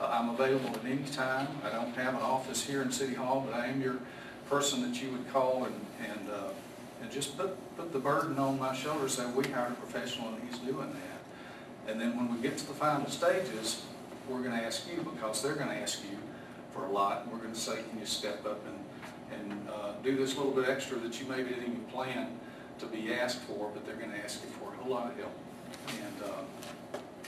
Uh, 0.00 0.06
I'm 0.06 0.30
available 0.30 0.70
at 0.70 0.84
any 0.84 1.04
time. 1.04 1.48
I 1.64 1.70
don't 1.70 1.94
have 1.94 2.14
an 2.14 2.22
office 2.22 2.64
here 2.64 2.82
in 2.82 2.90
City 2.90 3.14
Hall, 3.14 3.46
but 3.48 3.54
I 3.54 3.66
am 3.66 3.80
your 3.80 3.96
person 4.50 4.82
that 4.82 5.00
you 5.00 5.10
would 5.12 5.30
call 5.32 5.64
and, 5.64 5.74
and, 6.00 6.30
uh, 6.30 6.48
and 7.00 7.10
just 7.10 7.38
put, 7.38 7.56
put 7.76 7.92
the 7.92 7.98
burden 7.98 8.38
on 8.38 8.58
my 8.58 8.74
shoulders, 8.74 9.14
saying 9.14 9.34
we 9.34 9.44
hired 9.44 9.72
a 9.72 9.74
professional 9.76 10.28
and 10.28 10.48
he's 10.48 10.58
doing 10.58 10.90
that. 10.90 11.90
And 11.90 12.00
then 12.00 12.16
when 12.16 12.34
we 12.34 12.42
get 12.42 12.58
to 12.58 12.66
the 12.66 12.74
final 12.74 13.08
stages, 13.08 13.82
we're 14.28 14.42
gonna 14.42 14.62
ask 14.62 14.86
you, 14.88 15.02
because 15.02 15.42
they're 15.42 15.54
gonna 15.54 15.74
ask 15.74 16.02
you 16.02 16.18
for 16.72 16.86
a 16.86 16.90
lot, 16.90 17.22
and 17.22 17.32
we're 17.32 17.38
gonna 17.38 17.54
say, 17.54 17.82
can 17.88 18.00
you 18.00 18.06
step 18.06 18.44
up 18.46 18.60
and, 18.66 19.50
and, 19.50 19.68
uh, 19.68 19.92
do 20.02 20.16
this 20.16 20.36
little 20.36 20.52
bit 20.52 20.68
extra 20.68 20.98
that 20.98 21.20
you 21.20 21.26
maybe 21.26 21.50
didn't 21.50 21.64
even 21.64 21.84
plan 21.92 22.28
to 22.78 22.86
be 22.86 23.12
asked 23.14 23.40
for, 23.42 23.70
but 23.72 23.86
they're 23.86 23.96
gonna 23.96 24.18
ask 24.22 24.42
you 24.42 24.50
for 24.50 24.72
a 24.72 24.76
whole 24.82 24.92
lot 24.92 25.10
of 25.10 25.16
help. 25.16 25.32
And, 25.88 26.22
uh, 26.24 26.42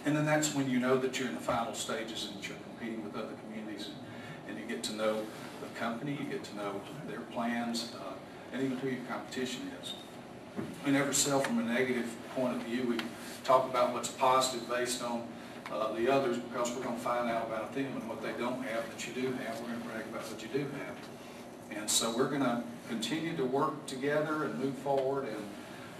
and 0.06 0.16
then 0.16 0.24
that's 0.24 0.54
when 0.54 0.70
you 0.70 0.78
know 0.78 0.96
that 0.96 1.18
you're 1.18 1.28
in 1.28 1.34
the 1.34 1.40
final 1.40 1.74
stages 1.74 2.30
and 2.32 2.46
you're 2.46 2.56
competing 2.58 3.04
with 3.04 3.16
other 3.16 3.34
communities 3.44 3.88
and, 4.48 4.56
you 4.56 4.64
get 4.64 4.82
to 4.84 4.94
know 4.94 5.22
the 5.60 5.78
company, 5.78 6.12
you 6.12 6.30
get 6.30 6.44
to 6.44 6.56
know 6.56 6.80
their 7.08 7.20
plans, 7.20 7.92
uh, 7.96 8.12
and 8.52 8.62
even 8.62 8.76
who 8.78 8.88
your 8.88 9.04
competition 9.08 9.70
is. 9.82 9.94
We 10.84 10.92
never 10.92 11.12
sell 11.12 11.40
from 11.40 11.58
a 11.58 11.62
negative 11.62 12.14
point 12.34 12.56
of 12.56 12.62
view. 12.62 12.84
We 12.84 12.98
talk 13.44 13.68
about 13.68 13.92
what's 13.92 14.08
positive 14.08 14.68
based 14.68 15.02
on 15.02 15.26
uh, 15.70 15.92
the 15.92 16.08
others 16.08 16.38
because 16.38 16.70
we're 16.74 16.82
going 16.82 16.96
to 16.96 17.02
find 17.02 17.28
out 17.28 17.48
about 17.48 17.74
them 17.74 17.86
and 17.96 18.08
what 18.08 18.22
they 18.22 18.32
don't 18.32 18.62
have 18.62 18.84
that 18.88 19.06
you 19.06 19.12
do 19.20 19.32
have. 19.32 19.60
We're 19.60 19.68
going 19.68 19.80
to 19.80 19.88
brag 19.88 20.04
about 20.06 20.22
what 20.22 20.42
you 20.42 20.48
do 20.48 20.60
have. 20.60 21.78
And 21.78 21.90
so 21.90 22.16
we're 22.16 22.28
going 22.28 22.42
to 22.42 22.62
continue 22.88 23.36
to 23.36 23.44
work 23.44 23.86
together 23.86 24.44
and 24.44 24.58
move 24.58 24.76
forward. 24.78 25.26
And 25.28 25.44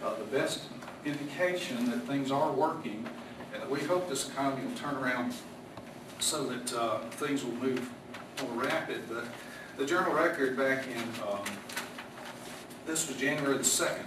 uh, 0.05 0.15
the 0.15 0.25
best 0.25 0.63
indication 1.05 1.91
that 1.91 2.03
things 2.03 2.31
are 2.31 2.53
working 2.53 3.07
we 3.69 3.81
hope 3.81 4.09
this 4.09 4.29
economy 4.29 4.67
will 4.67 4.77
turn 4.77 4.95
around 4.97 5.35
so 6.19 6.47
that 6.47 6.73
uh, 6.73 6.99
things 7.11 7.45
will 7.45 7.55
move 7.55 7.89
more 8.43 8.65
rapid. 8.65 9.03
But 9.09 9.25
the 9.77 9.87
Journal 9.87 10.13
Record 10.13 10.57
back 10.57 10.87
in, 10.87 11.03
um, 11.29 11.45
this 12.87 13.09
was 13.09 13.17
January 13.17 13.59
the 13.59 13.65
2nd, 13.65 14.05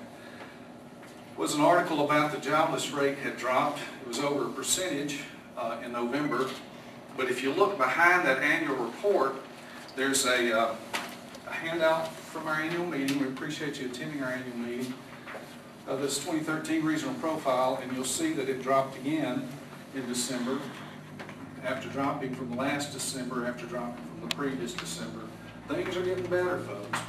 was 1.38 1.56
an 1.56 1.62
article 1.62 2.04
about 2.04 2.32
the 2.32 2.40
jobless 2.40 2.92
rate 2.92 3.18
had 3.20 3.38
dropped. 3.38 3.80
It 4.02 4.08
was 4.08 4.20
over 4.20 4.48
a 4.48 4.50
percentage 4.50 5.22
uh, 5.58 5.78
in 5.84 5.92
November. 5.92 6.50
But 7.16 7.30
if 7.30 7.44
you 7.44 7.54
look 7.54 7.78
behind 7.78 8.28
that 8.28 8.40
annual 8.42 8.76
report, 8.76 9.36
there's 9.96 10.26
a, 10.26 10.58
uh, 10.58 10.76
a 11.48 11.52
handout 11.52 12.14
from 12.14 12.48
our 12.48 12.56
annual 12.56 12.86
meeting. 12.86 13.20
We 13.20 13.28
appreciate 13.28 13.80
you 13.80 13.88
attending 13.88 14.24
our 14.24 14.32
annual 14.32 14.58
meeting. 14.58 14.94
Uh, 15.90 15.96
this 15.96 16.20
2013 16.20 16.84
regional 16.84 17.16
profile, 17.16 17.80
and 17.82 17.92
you'll 17.94 18.06
see 18.06 18.32
that 18.32 18.48
it 18.48 18.62
dropped 18.62 18.96
again 19.00 19.50
in 19.96 20.06
December 20.08 20.60
after 21.66 21.90
dropping 21.90 22.36
from 22.36 22.56
last 22.56 22.94
December, 22.94 23.48
after 23.48 23.66
dropping 23.66 23.96
from 23.96 24.30
the 24.30 24.36
previous 24.36 24.72
December. 24.76 25.22
Things 25.68 25.98
are 25.98 26.04
getting 26.04 26.28
better, 26.28 26.60
folks. 26.60 27.00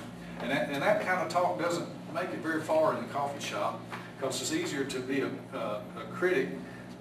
And 0.40 0.50
that, 0.50 0.70
and 0.70 0.82
that 0.82 1.02
kind 1.02 1.20
of 1.20 1.28
talk 1.28 1.58
doesn't 1.58 1.86
make 2.14 2.30
it 2.30 2.38
very 2.38 2.62
far 2.62 2.96
in 2.96 3.02
the 3.06 3.12
coffee 3.12 3.44
shop 3.44 3.82
because 4.16 4.40
it's 4.40 4.54
easier 4.54 4.86
to 4.86 5.00
be 5.00 5.20
a, 5.20 5.30
a, 5.52 5.58
a 5.98 6.04
critic 6.14 6.48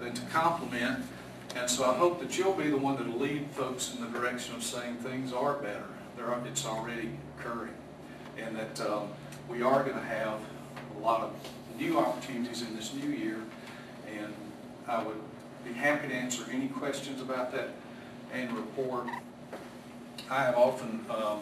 than 0.00 0.12
to 0.12 0.22
compliment. 0.26 1.02
And 1.56 1.70
so 1.70 1.90
I 1.90 1.94
hope 1.94 2.20
that 2.20 2.36
you'll 2.36 2.52
be 2.52 2.68
the 2.68 2.76
one 2.76 2.98
that'll 2.98 3.18
lead 3.18 3.46
folks 3.52 3.94
in 3.94 4.02
the 4.02 4.18
direction 4.18 4.54
of 4.54 4.62
saying 4.62 4.96
things 4.96 5.32
are 5.32 5.54
better. 5.54 5.86
Are, 6.20 6.46
it's 6.46 6.66
already 6.66 7.08
occurring. 7.38 7.72
And 8.36 8.54
that 8.54 8.78
um, 8.82 9.08
we 9.48 9.62
are 9.62 9.82
going 9.82 9.96
to 9.96 10.04
have 10.04 10.40
a 10.94 10.98
lot 10.98 11.22
of 11.22 11.32
new 11.80 11.98
opportunities 11.98 12.62
in 12.62 12.76
this 12.76 12.92
new 12.94 13.10
year, 13.10 13.38
and 14.06 14.32
I 14.86 15.02
would 15.02 15.16
be 15.64 15.72
happy 15.72 16.08
to 16.08 16.14
answer 16.14 16.44
any 16.52 16.68
questions 16.68 17.20
about 17.20 17.50
that 17.52 17.70
and 18.32 18.52
report. 18.52 19.06
I 20.30 20.44
have 20.44 20.56
often, 20.56 21.04
um, 21.10 21.40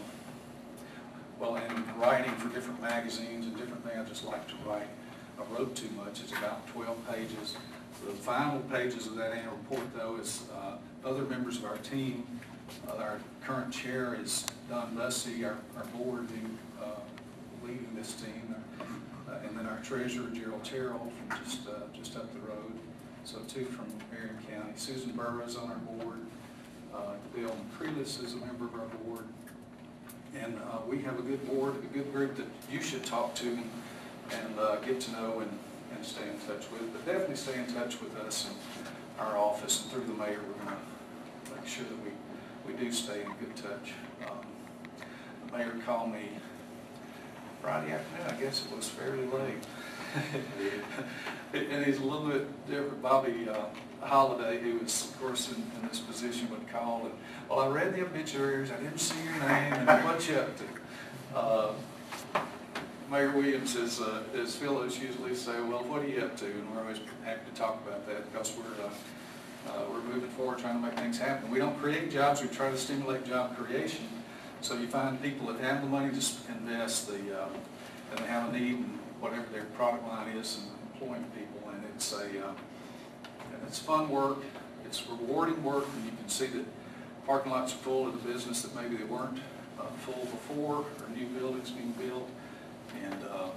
well, 1.38 1.56
in 1.56 1.84
writing 1.98 2.32
for 2.36 2.48
different 2.54 2.80
magazines 2.80 3.46
and 3.46 3.56
different 3.56 3.84
things, 3.84 3.98
I 3.98 4.08
just 4.08 4.24
like 4.24 4.46
to 4.48 4.54
write. 4.64 4.86
I 5.38 5.54
wrote 5.54 5.74
too 5.74 5.90
much, 5.96 6.20
it's 6.20 6.32
about 6.32 6.66
12 6.68 6.96
pages. 7.08 7.56
The 8.06 8.12
final 8.12 8.60
pages 8.60 9.06
of 9.06 9.16
that 9.16 9.32
annual 9.32 9.56
report, 9.56 9.86
though, 9.96 10.16
is 10.16 10.44
uh, 10.54 10.76
other 11.06 11.22
members 11.22 11.58
of 11.58 11.64
our 11.64 11.78
team. 11.78 12.26
Uh, 12.88 12.96
Our 12.96 13.18
current 13.44 13.72
chair 13.72 14.16
is 14.22 14.46
Don 14.68 14.94
Bussey, 14.94 15.44
our 15.44 15.56
our 15.76 15.84
board 15.96 16.26
who 16.28 16.84
uh, 16.84 16.90
leading 17.64 17.88
this 17.96 18.12
team. 18.14 18.54
Uh, 19.38 19.46
And 19.46 19.58
then 19.58 19.66
our 19.66 19.78
treasurer, 19.80 20.28
Gerald 20.30 20.64
Terrell, 20.64 21.12
from 21.28 21.38
just, 21.44 21.66
uh, 21.68 21.72
just 21.92 22.16
up 22.16 22.32
the 22.32 22.40
road. 22.40 22.72
So 23.24 23.38
two 23.48 23.64
from 23.66 23.86
Marion 24.10 24.38
County. 24.50 24.72
Susan 24.76 25.12
Burrows 25.12 25.56
on 25.56 25.70
our 25.70 25.76
board. 25.76 26.18
Uh, 26.94 27.14
Bill 27.34 27.54
McCreeless 27.54 28.22
is 28.24 28.34
a 28.34 28.38
member 28.38 28.64
of 28.64 28.74
our 28.74 28.86
board. 29.04 29.24
And 30.34 30.58
we 30.86 30.98
have 31.02 31.18
a 31.18 31.22
good 31.22 31.46
board, 31.48 31.74
a 31.76 31.94
good 31.94 32.12
group 32.12 32.36
that 32.36 32.46
you 32.70 32.82
should 32.82 33.04
talk 33.04 33.34
to 33.36 33.58
and, 34.30 34.56
get 34.84 35.00
to 35.00 35.12
know 35.12 35.40
and, 35.40 35.50
and 35.94 36.04
stay 36.04 36.22
in 36.28 36.38
touch 36.46 36.70
with. 36.70 36.92
But 36.92 37.06
definitely 37.06 37.36
stay 37.36 37.58
in 37.58 37.66
touch 37.72 38.00
with 38.00 38.14
us 38.16 38.46
and 38.46 38.86
our 39.18 39.36
office 39.36 39.82
and 39.82 39.90
through 39.90 40.04
the 40.04 40.12
mayor, 40.12 40.38
we're 40.46 40.64
gonna 40.64 40.76
make 41.56 41.66
sure 41.66 41.84
that 41.84 41.98
we, 42.04 42.72
we 42.72 42.78
do 42.78 42.92
stay 42.92 43.22
in 43.22 43.28
good 43.40 43.56
touch. 43.56 43.92
Um, 44.28 44.38
The 45.46 45.58
mayor 45.58 45.74
called 45.84 46.12
me 46.12 46.28
Friday 47.60 47.92
afternoon, 47.92 48.26
I 48.28 48.40
guess 48.40 48.64
it 48.64 48.76
was 48.76 48.88
fairly 48.88 49.26
late. 49.26 49.64
And 51.52 51.84
he's 51.84 51.98
a 51.98 52.04
little 52.04 52.28
bit 52.28 52.66
different, 52.66 53.02
Bobby 53.02 53.48
uh, 53.48 54.06
Holiday, 54.06 54.60
who 54.60 54.78
was, 54.78 55.04
of 55.06 55.20
course, 55.20 55.50
in, 55.50 55.56
in 55.56 55.88
this 55.88 56.00
position, 56.00 56.50
would 56.50 56.68
call 56.68 57.02
and, 57.04 57.14
well, 57.48 57.60
I 57.60 57.68
read 57.68 57.94
the 57.94 58.02
obituaries, 58.02 58.70
I 58.70 58.76
didn't 58.76 58.98
see 58.98 59.22
your 59.24 59.38
name, 59.40 59.72
and 59.72 60.04
what 60.04 60.28
you 60.28 60.36
up 60.36 60.50
to? 60.58 60.64
Uh, 61.34 61.72
Mayor 63.10 63.32
Williams 63.32 63.76
is, 63.76 64.00
uh, 64.00 64.22
as 64.36 64.54
fellows 64.54 64.98
usually 64.98 65.34
say, 65.34 65.58
well, 65.60 65.82
what 65.84 66.02
are 66.02 66.08
you 66.08 66.20
up 66.20 66.36
to? 66.38 66.44
And 66.44 66.70
we're 66.74 66.82
always 66.82 67.00
happy 67.24 67.50
to 67.50 67.56
talk 67.56 67.80
about 67.86 68.06
that 68.06 68.30
because 68.30 68.52
we're, 68.56 68.84
uh, 68.84 68.90
uh, 69.70 69.84
we're 69.90 70.02
moving 70.02 70.30
forward, 70.30 70.58
trying 70.58 70.80
to 70.80 70.86
make 70.86 70.98
things 70.98 71.18
happen. 71.18 71.50
We 71.50 71.58
don't 71.58 71.78
create 71.80 72.10
jobs, 72.10 72.42
we 72.42 72.48
try 72.48 72.70
to 72.70 72.76
stimulate 72.76 73.24
job 73.26 73.56
creation. 73.56 74.06
So 74.60 74.74
you 74.74 74.88
find 74.88 75.22
people 75.22 75.46
that 75.52 75.60
have 75.60 75.82
the 75.82 75.88
money 75.88 76.08
to 76.08 76.52
invest, 76.52 77.06
the, 77.06 77.14
uh, 77.14 77.48
and 78.10 78.18
they 78.18 78.26
have 78.26 78.52
a 78.52 78.58
need 78.58 78.74
in 78.74 78.98
whatever 79.20 79.46
their 79.52 79.64
product 79.64 80.06
line 80.06 80.28
is 80.36 80.58
and 80.58 80.66
employing 80.92 81.24
people. 81.36 81.70
And 81.70 81.82
it's 81.94 82.12
a, 82.12 82.46
uh, 82.46 82.52
and 83.52 83.62
it's 83.66 83.78
fun 83.78 84.08
work, 84.08 84.38
it's 84.84 85.06
rewarding 85.06 85.62
work, 85.62 85.86
and 85.94 86.04
you 86.04 86.10
can 86.10 86.28
see 86.28 86.46
that 86.46 86.64
parking 87.26 87.52
lots 87.52 87.72
are 87.72 87.76
full 87.76 88.08
of 88.08 88.22
the 88.22 88.32
business 88.32 88.62
that 88.62 88.74
maybe 88.74 88.96
they 88.96 89.04
weren't 89.04 89.38
uh, 89.78 89.84
full 90.04 90.24
before, 90.24 90.76
or 90.76 91.16
new 91.16 91.26
buildings 91.26 91.70
being 91.70 91.92
built, 91.92 92.28
and, 93.04 93.24
uh, 93.32 93.50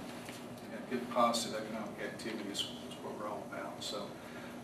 and 0.72 0.90
good 0.90 1.10
positive 1.10 1.60
economic 1.60 2.00
activity 2.02 2.48
is 2.50 2.60
is 2.60 2.96
what 3.02 3.18
we're 3.18 3.28
all 3.28 3.44
about. 3.50 3.82
So 3.82 4.06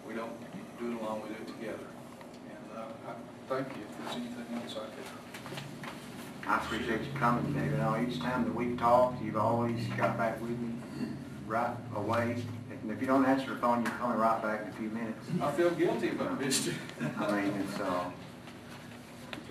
we 0.06 0.14
don't 0.14 0.32
do 0.78 0.92
it 0.92 1.02
alone, 1.02 1.22
we 1.22 1.34
do 1.34 1.42
it 1.42 1.46
together. 1.48 1.88
And 2.48 2.78
uh, 2.78 3.10
I 3.10 3.14
thank 3.48 3.76
you 3.76 3.82
if 3.82 3.98
there's 3.98 4.16
anything 4.16 4.62
else 4.62 4.76
I 4.76 4.86
could. 4.94 5.37
I 6.48 6.56
appreciate 6.56 7.00
you 7.02 7.18
coming, 7.18 7.52
David. 7.52 7.78
I 7.78 8.00
know 8.00 8.08
each 8.08 8.20
time 8.20 8.44
that 8.44 8.54
we've 8.54 8.78
talked, 8.78 9.22
you've 9.22 9.36
always 9.36 9.78
got 9.98 10.16
back 10.16 10.40
with 10.40 10.50
me 10.58 10.72
right 11.46 11.76
away. 11.94 12.42
And 12.70 12.90
if 12.90 13.00
you 13.00 13.06
don't 13.06 13.26
answer 13.26 13.50
the 13.52 13.56
phone, 13.60 13.82
you're 13.82 13.92
coming 13.92 14.16
right 14.16 14.40
back 14.42 14.62
in 14.62 14.68
a 14.68 14.72
few 14.72 14.88
minutes. 14.88 15.26
I 15.42 15.50
feel 15.52 15.70
guilty 15.70 16.08
if 16.08 16.20
I 16.20 16.32
missed 16.34 16.66
you. 16.66 16.74
I 17.20 17.42
mean, 17.42 17.52
it's, 17.60 17.80
uh, 17.80 18.04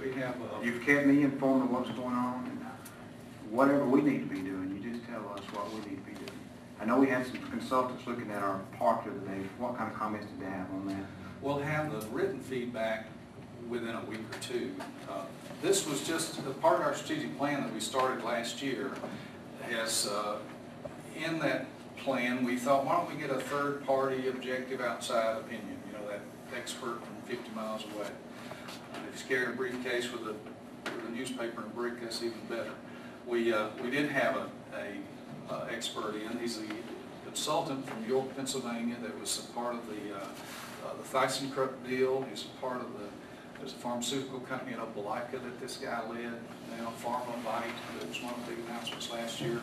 We 0.01 0.13
have, 0.13 0.35
uh, 0.35 0.61
you've 0.63 0.83
kept 0.83 1.05
me 1.07 1.23
informed 1.23 1.63
of 1.65 1.71
what's 1.71 1.89
going 1.91 2.15
on, 2.15 2.45
and 2.45 2.65
whatever 3.51 3.85
we 3.85 4.01
need 4.01 4.29
to 4.29 4.35
be 4.35 4.41
doing, 4.41 4.79
you 4.81 4.91
just 4.91 5.05
tell 5.07 5.27
us 5.29 5.41
what 5.53 5.71
we 5.73 5.79
need 5.89 6.03
to 6.03 6.11
be 6.11 6.13
doing. 6.13 6.39
I 6.79 6.85
know 6.85 6.97
we 6.99 7.07
had 7.07 7.25
some 7.25 7.37
consultants 7.49 8.05
looking 8.07 8.31
at 8.31 8.41
our 8.41 8.59
park 8.77 9.03
the 9.05 9.11
other 9.11 9.19
day. 9.21 9.41
What 9.57 9.77
kind 9.77 9.91
of 9.91 9.97
comments 9.97 10.27
did 10.27 10.39
they 10.39 10.51
have 10.51 10.69
on 10.71 10.87
that? 10.87 11.05
We'll 11.41 11.59
have 11.59 11.91
the 11.91 12.07
written 12.07 12.39
feedback 12.39 13.07
within 13.69 13.95
a 13.95 14.05
week 14.05 14.19
or 14.31 14.39
two. 14.41 14.75
Uh, 15.09 15.23
This 15.61 15.87
was 15.87 16.05
just 16.05 16.37
a 16.39 16.41
part 16.61 16.79
of 16.79 16.85
our 16.85 16.95
strategic 16.95 17.37
plan 17.37 17.63
that 17.63 17.73
we 17.73 17.79
started 17.79 18.23
last 18.23 18.61
year. 18.61 18.91
Has, 19.63 20.07
uh, 20.07 20.37
in 21.15 21.39
that 21.39 21.65
plan, 21.97 22.45
we 22.45 22.57
thought, 22.57 22.85
why 22.85 22.95
don't 22.95 23.09
we 23.13 23.19
get 23.19 23.31
a 23.31 23.39
third-party 23.39 24.27
objective 24.29 24.81
outside 24.81 25.37
opinion, 25.37 25.79
you 25.87 25.93
know, 25.93 26.07
that 26.09 26.21
expert 26.55 26.99
from 27.03 27.15
50 27.25 27.51
miles 27.55 27.83
away. 27.95 28.07
If 29.13 29.23
you 29.23 29.35
carry 29.35 29.51
a 29.51 29.55
briefcase 29.55 30.11
with 30.11 30.21
a, 30.21 30.35
with 30.85 31.07
a 31.07 31.11
newspaper 31.11 31.63
and 31.63 31.73
brick, 31.73 31.99
that's 32.01 32.21
even 32.21 32.39
better. 32.47 32.71
We, 33.25 33.51
uh, 33.51 33.69
we 33.83 33.89
did 33.89 34.09
have 34.11 34.37
a, 34.37 34.47
a 34.77 35.53
uh, 35.53 35.65
expert 35.71 36.15
in, 36.15 36.37
he's 36.37 36.59
a 36.59 36.65
consultant 37.25 37.89
from 37.89 38.07
York, 38.07 38.35
Pennsylvania, 38.35 38.95
that 39.01 39.19
was 39.19 39.37
part 39.55 39.75
of 39.75 39.87
the, 39.87 40.15
uh, 40.15 40.19
uh, 40.19 40.93
the 41.01 41.17
ThyssenKrupp 41.17 41.87
deal, 41.87 42.25
he's 42.29 42.43
part 42.61 42.79
of 42.79 42.87
the, 42.93 43.07
there's 43.59 43.73
a 43.73 43.75
pharmaceutical 43.77 44.39
company 44.41 44.73
in 44.73 44.79
Opelika 44.79 45.31
that 45.31 45.59
this 45.59 45.77
guy 45.77 46.01
led, 46.09 46.33
now 46.77 46.93
PharmaVite, 47.03 47.73
that 47.99 48.07
was 48.07 48.21
one 48.21 48.33
of 48.33 48.45
the 48.47 48.53
announcements 48.67 49.11
last 49.11 49.41
year. 49.41 49.61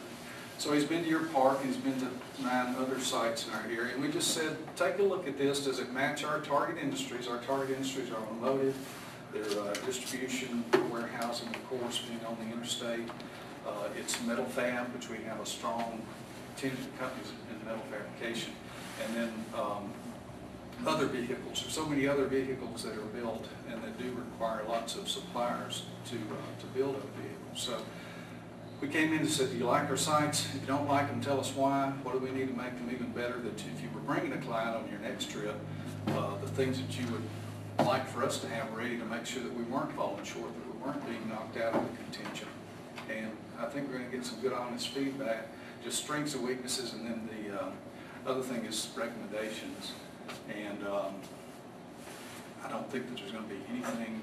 So 0.59 0.72
he's 0.72 0.85
been 0.85 1.02
to 1.02 1.09
your 1.09 1.24
park, 1.26 1.59
and 1.62 1.74
he's 1.74 1.83
been 1.83 1.98
to 2.00 2.09
nine 2.42 2.76
other 2.76 3.00
sites 3.00 3.46
in 3.46 3.54
our 3.54 3.62
area, 3.62 3.94
and 3.94 4.02
we 4.02 4.11
just 4.11 4.30
said, 4.30 4.57
take 4.76 4.98
a 4.98 5.02
look 5.02 5.26
at 5.26 5.37
this, 5.37 5.64
does 5.64 5.80
it 5.80 5.92
match 5.92 6.24
our 6.24 6.40
target 6.40 6.83
industries? 6.83 7.26
Our 7.26 7.38
target 7.38 7.76
industries 7.76 8.11
are 8.11 8.16
automotive, 8.16 8.76
their 9.33 9.42
uh, 9.61 9.72
distribution, 9.85 10.64
warehousing, 10.92 11.48
of 11.48 11.68
course, 11.68 12.02
being 12.09 12.24
on 12.24 12.37
the 12.38 12.54
interstate. 12.54 13.09
Uh, 13.66 13.88
It's 13.98 14.22
metal 14.22 14.44
fab, 14.44 14.92
which 14.94 15.09
we 15.09 15.24
have 15.24 15.40
a 15.40 15.46
strong 15.46 16.00
of 16.62 16.98
companies 16.98 17.33
in 17.50 17.66
metal 17.66 17.83
fabrication. 17.90 18.52
And 19.04 19.16
then 19.16 19.33
um, 19.54 19.92
other 20.87 21.06
vehicles, 21.06 21.60
there's 21.60 21.72
so 21.72 21.87
many 21.87 22.06
other 22.06 22.26
vehicles 22.26 22.82
that 22.82 22.94
are 22.94 23.10
built 23.18 23.46
and 23.70 23.82
that 23.82 23.98
do 23.98 24.10
require 24.12 24.62
lots 24.68 24.96
of 24.96 25.08
suppliers 25.08 25.84
to, 26.06 26.16
uh, 26.16 26.60
to 26.60 26.66
build 26.74 26.96
other 26.96 27.06
vehicles. 27.16 27.54
So 27.54 27.80
we 28.80 28.88
came 28.88 29.12
in 29.12 29.20
and 29.20 29.28
said, 29.28 29.50
do 29.50 29.56
you 29.56 29.64
like 29.64 29.88
our 29.88 29.96
sites? 29.96 30.46
If 30.54 30.60
you 30.60 30.66
don't 30.66 30.88
like 30.88 31.08
them, 31.08 31.20
tell 31.20 31.40
us 31.40 31.54
why. 31.54 31.92
What 32.02 32.12
do 32.12 32.18
we 32.18 32.30
need 32.30 32.48
to 32.48 32.54
make 32.54 32.74
them 32.74 32.90
even 32.92 33.12
better? 33.12 33.38
That 33.38 33.54
if 33.54 33.82
you 33.82 33.88
were 33.94 34.00
bringing 34.00 34.32
a 34.32 34.38
client 34.38 34.76
on 34.76 34.90
your 34.90 35.00
next 35.00 35.30
trip, 35.30 35.56
uh, 36.08 36.37
the 36.38 36.48
things 36.48 36.80
that 36.80 36.98
you 36.98 37.06
would 37.12 37.87
like 37.87 38.06
for 38.08 38.22
us 38.22 38.38
to 38.38 38.48
have 38.48 38.72
ready 38.72 38.98
to 38.98 39.04
make 39.04 39.26
sure 39.26 39.42
that 39.42 39.54
we 39.54 39.64
weren't 39.64 39.92
falling 39.92 40.24
short, 40.24 40.48
that 40.54 40.66
we 40.66 40.84
weren't 40.84 41.06
being 41.06 41.28
knocked 41.28 41.56
out 41.56 41.74
of 41.74 41.82
the 41.82 41.96
contention. 41.96 42.48
And 43.10 43.30
I 43.58 43.66
think 43.66 43.88
we're 43.88 43.98
gonna 43.98 44.10
get 44.10 44.24
some 44.24 44.40
good 44.40 44.52
honest 44.52 44.88
feedback, 44.88 45.48
just 45.82 46.02
strengths 46.02 46.34
and 46.34 46.46
weaknesses, 46.46 46.92
and 46.92 47.06
then 47.06 47.28
the, 47.32 47.60
uh, 47.60 47.70
other 48.26 48.42
thing 48.42 48.64
is 48.64 48.88
recommendations. 48.96 49.92
And, 50.48 50.87
um, 50.87 51.14
I 52.64 52.68
don't 52.70 52.90
think 52.90 53.08
that 53.08 53.18
there's 53.18 53.32
gonna 53.32 53.46
be 53.46 53.60
anything, 53.70 54.22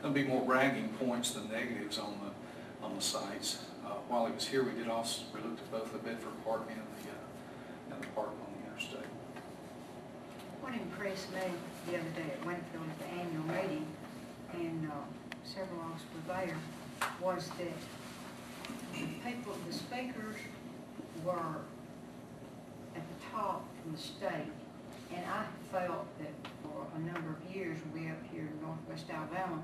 there'll 0.00 0.14
be 0.14 0.24
more 0.24 0.44
bragging 0.44 0.88
points 1.00 1.32
than 1.32 1.50
negatives 1.50 1.98
on 1.98 2.14
the, 2.22 2.86
on 2.86 2.94
the 2.94 3.02
sites. 3.02 3.64
Uh, 3.84 3.94
while 4.08 4.26
he 4.26 4.32
was 4.32 4.46
here, 4.46 4.62
we 4.62 4.72
did 4.72 4.88
also, 4.88 5.24
we 5.34 5.40
looked 5.40 5.60
at 5.60 5.70
both 5.70 5.92
the 5.92 5.98
Bedford 5.98 6.32
Park 6.44 6.62
and 6.68 6.78
the, 6.78 7.10
uh, 7.10 7.94
and 7.94 8.02
the 8.02 8.06
park 8.08 8.28
on 8.28 8.52
the 8.54 8.70
interstate. 8.70 9.10
What 10.60 10.74
impressed 10.74 11.32
me 11.32 11.40
the 11.86 11.98
other 11.98 12.10
day 12.14 12.30
at 12.32 12.46
Winfield 12.46 12.84
at 12.88 12.98
the 13.00 13.06
annual 13.20 13.44
meeting, 13.46 13.86
and 14.54 14.90
uh, 14.90 14.94
several 15.44 15.80
of 15.80 15.96
us 15.96 16.02
were 16.14 16.34
there, 16.34 16.56
was 17.20 17.48
that 17.58 17.76
the 18.94 19.06
people, 19.28 19.56
the 19.66 19.74
speakers 19.74 20.36
were 21.24 21.56
at 22.94 23.02
the 23.02 23.26
top 23.32 23.66
from 23.82 23.92
the 23.92 23.98
state. 23.98 24.52
And 25.12 25.24
I 25.26 25.44
felt 25.72 26.06
that 26.18 26.32
for 26.62 26.86
a 26.96 27.00
number 27.00 27.30
of 27.30 27.54
years, 27.54 27.78
we 27.92 28.08
up 28.08 28.22
here 28.32 28.48
in 28.48 28.60
northwest 28.62 29.06
Alabama 29.10 29.62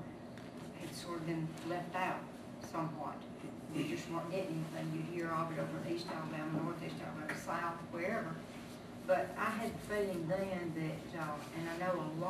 had 0.79 0.95
sort 0.95 1.17
of 1.17 1.27
been 1.27 1.47
left 1.69 1.95
out 1.95 2.19
somewhat. 2.71 3.15
We 3.75 3.87
just 3.87 4.09
weren't 4.09 4.29
getting 4.29 4.65
anything. 4.75 4.91
You'd 4.93 5.15
hear 5.15 5.31
of 5.31 5.51
it 5.51 5.59
over 5.59 5.87
in 5.87 5.95
East 5.95 6.07
Alabama, 6.11 6.63
Northeast 6.63 6.95
Alabama, 7.01 7.39
South, 7.39 7.79
wherever. 7.91 8.35
But 9.07 9.29
I 9.37 9.49
had 9.49 9.71
the 9.73 9.87
feeling 9.87 10.27
then 10.27 10.73
that, 10.75 11.19
uh, 11.21 11.35
and 11.57 11.69
I 11.69 11.75
know 11.85 11.99
a 11.99 12.09
lot 12.21 12.29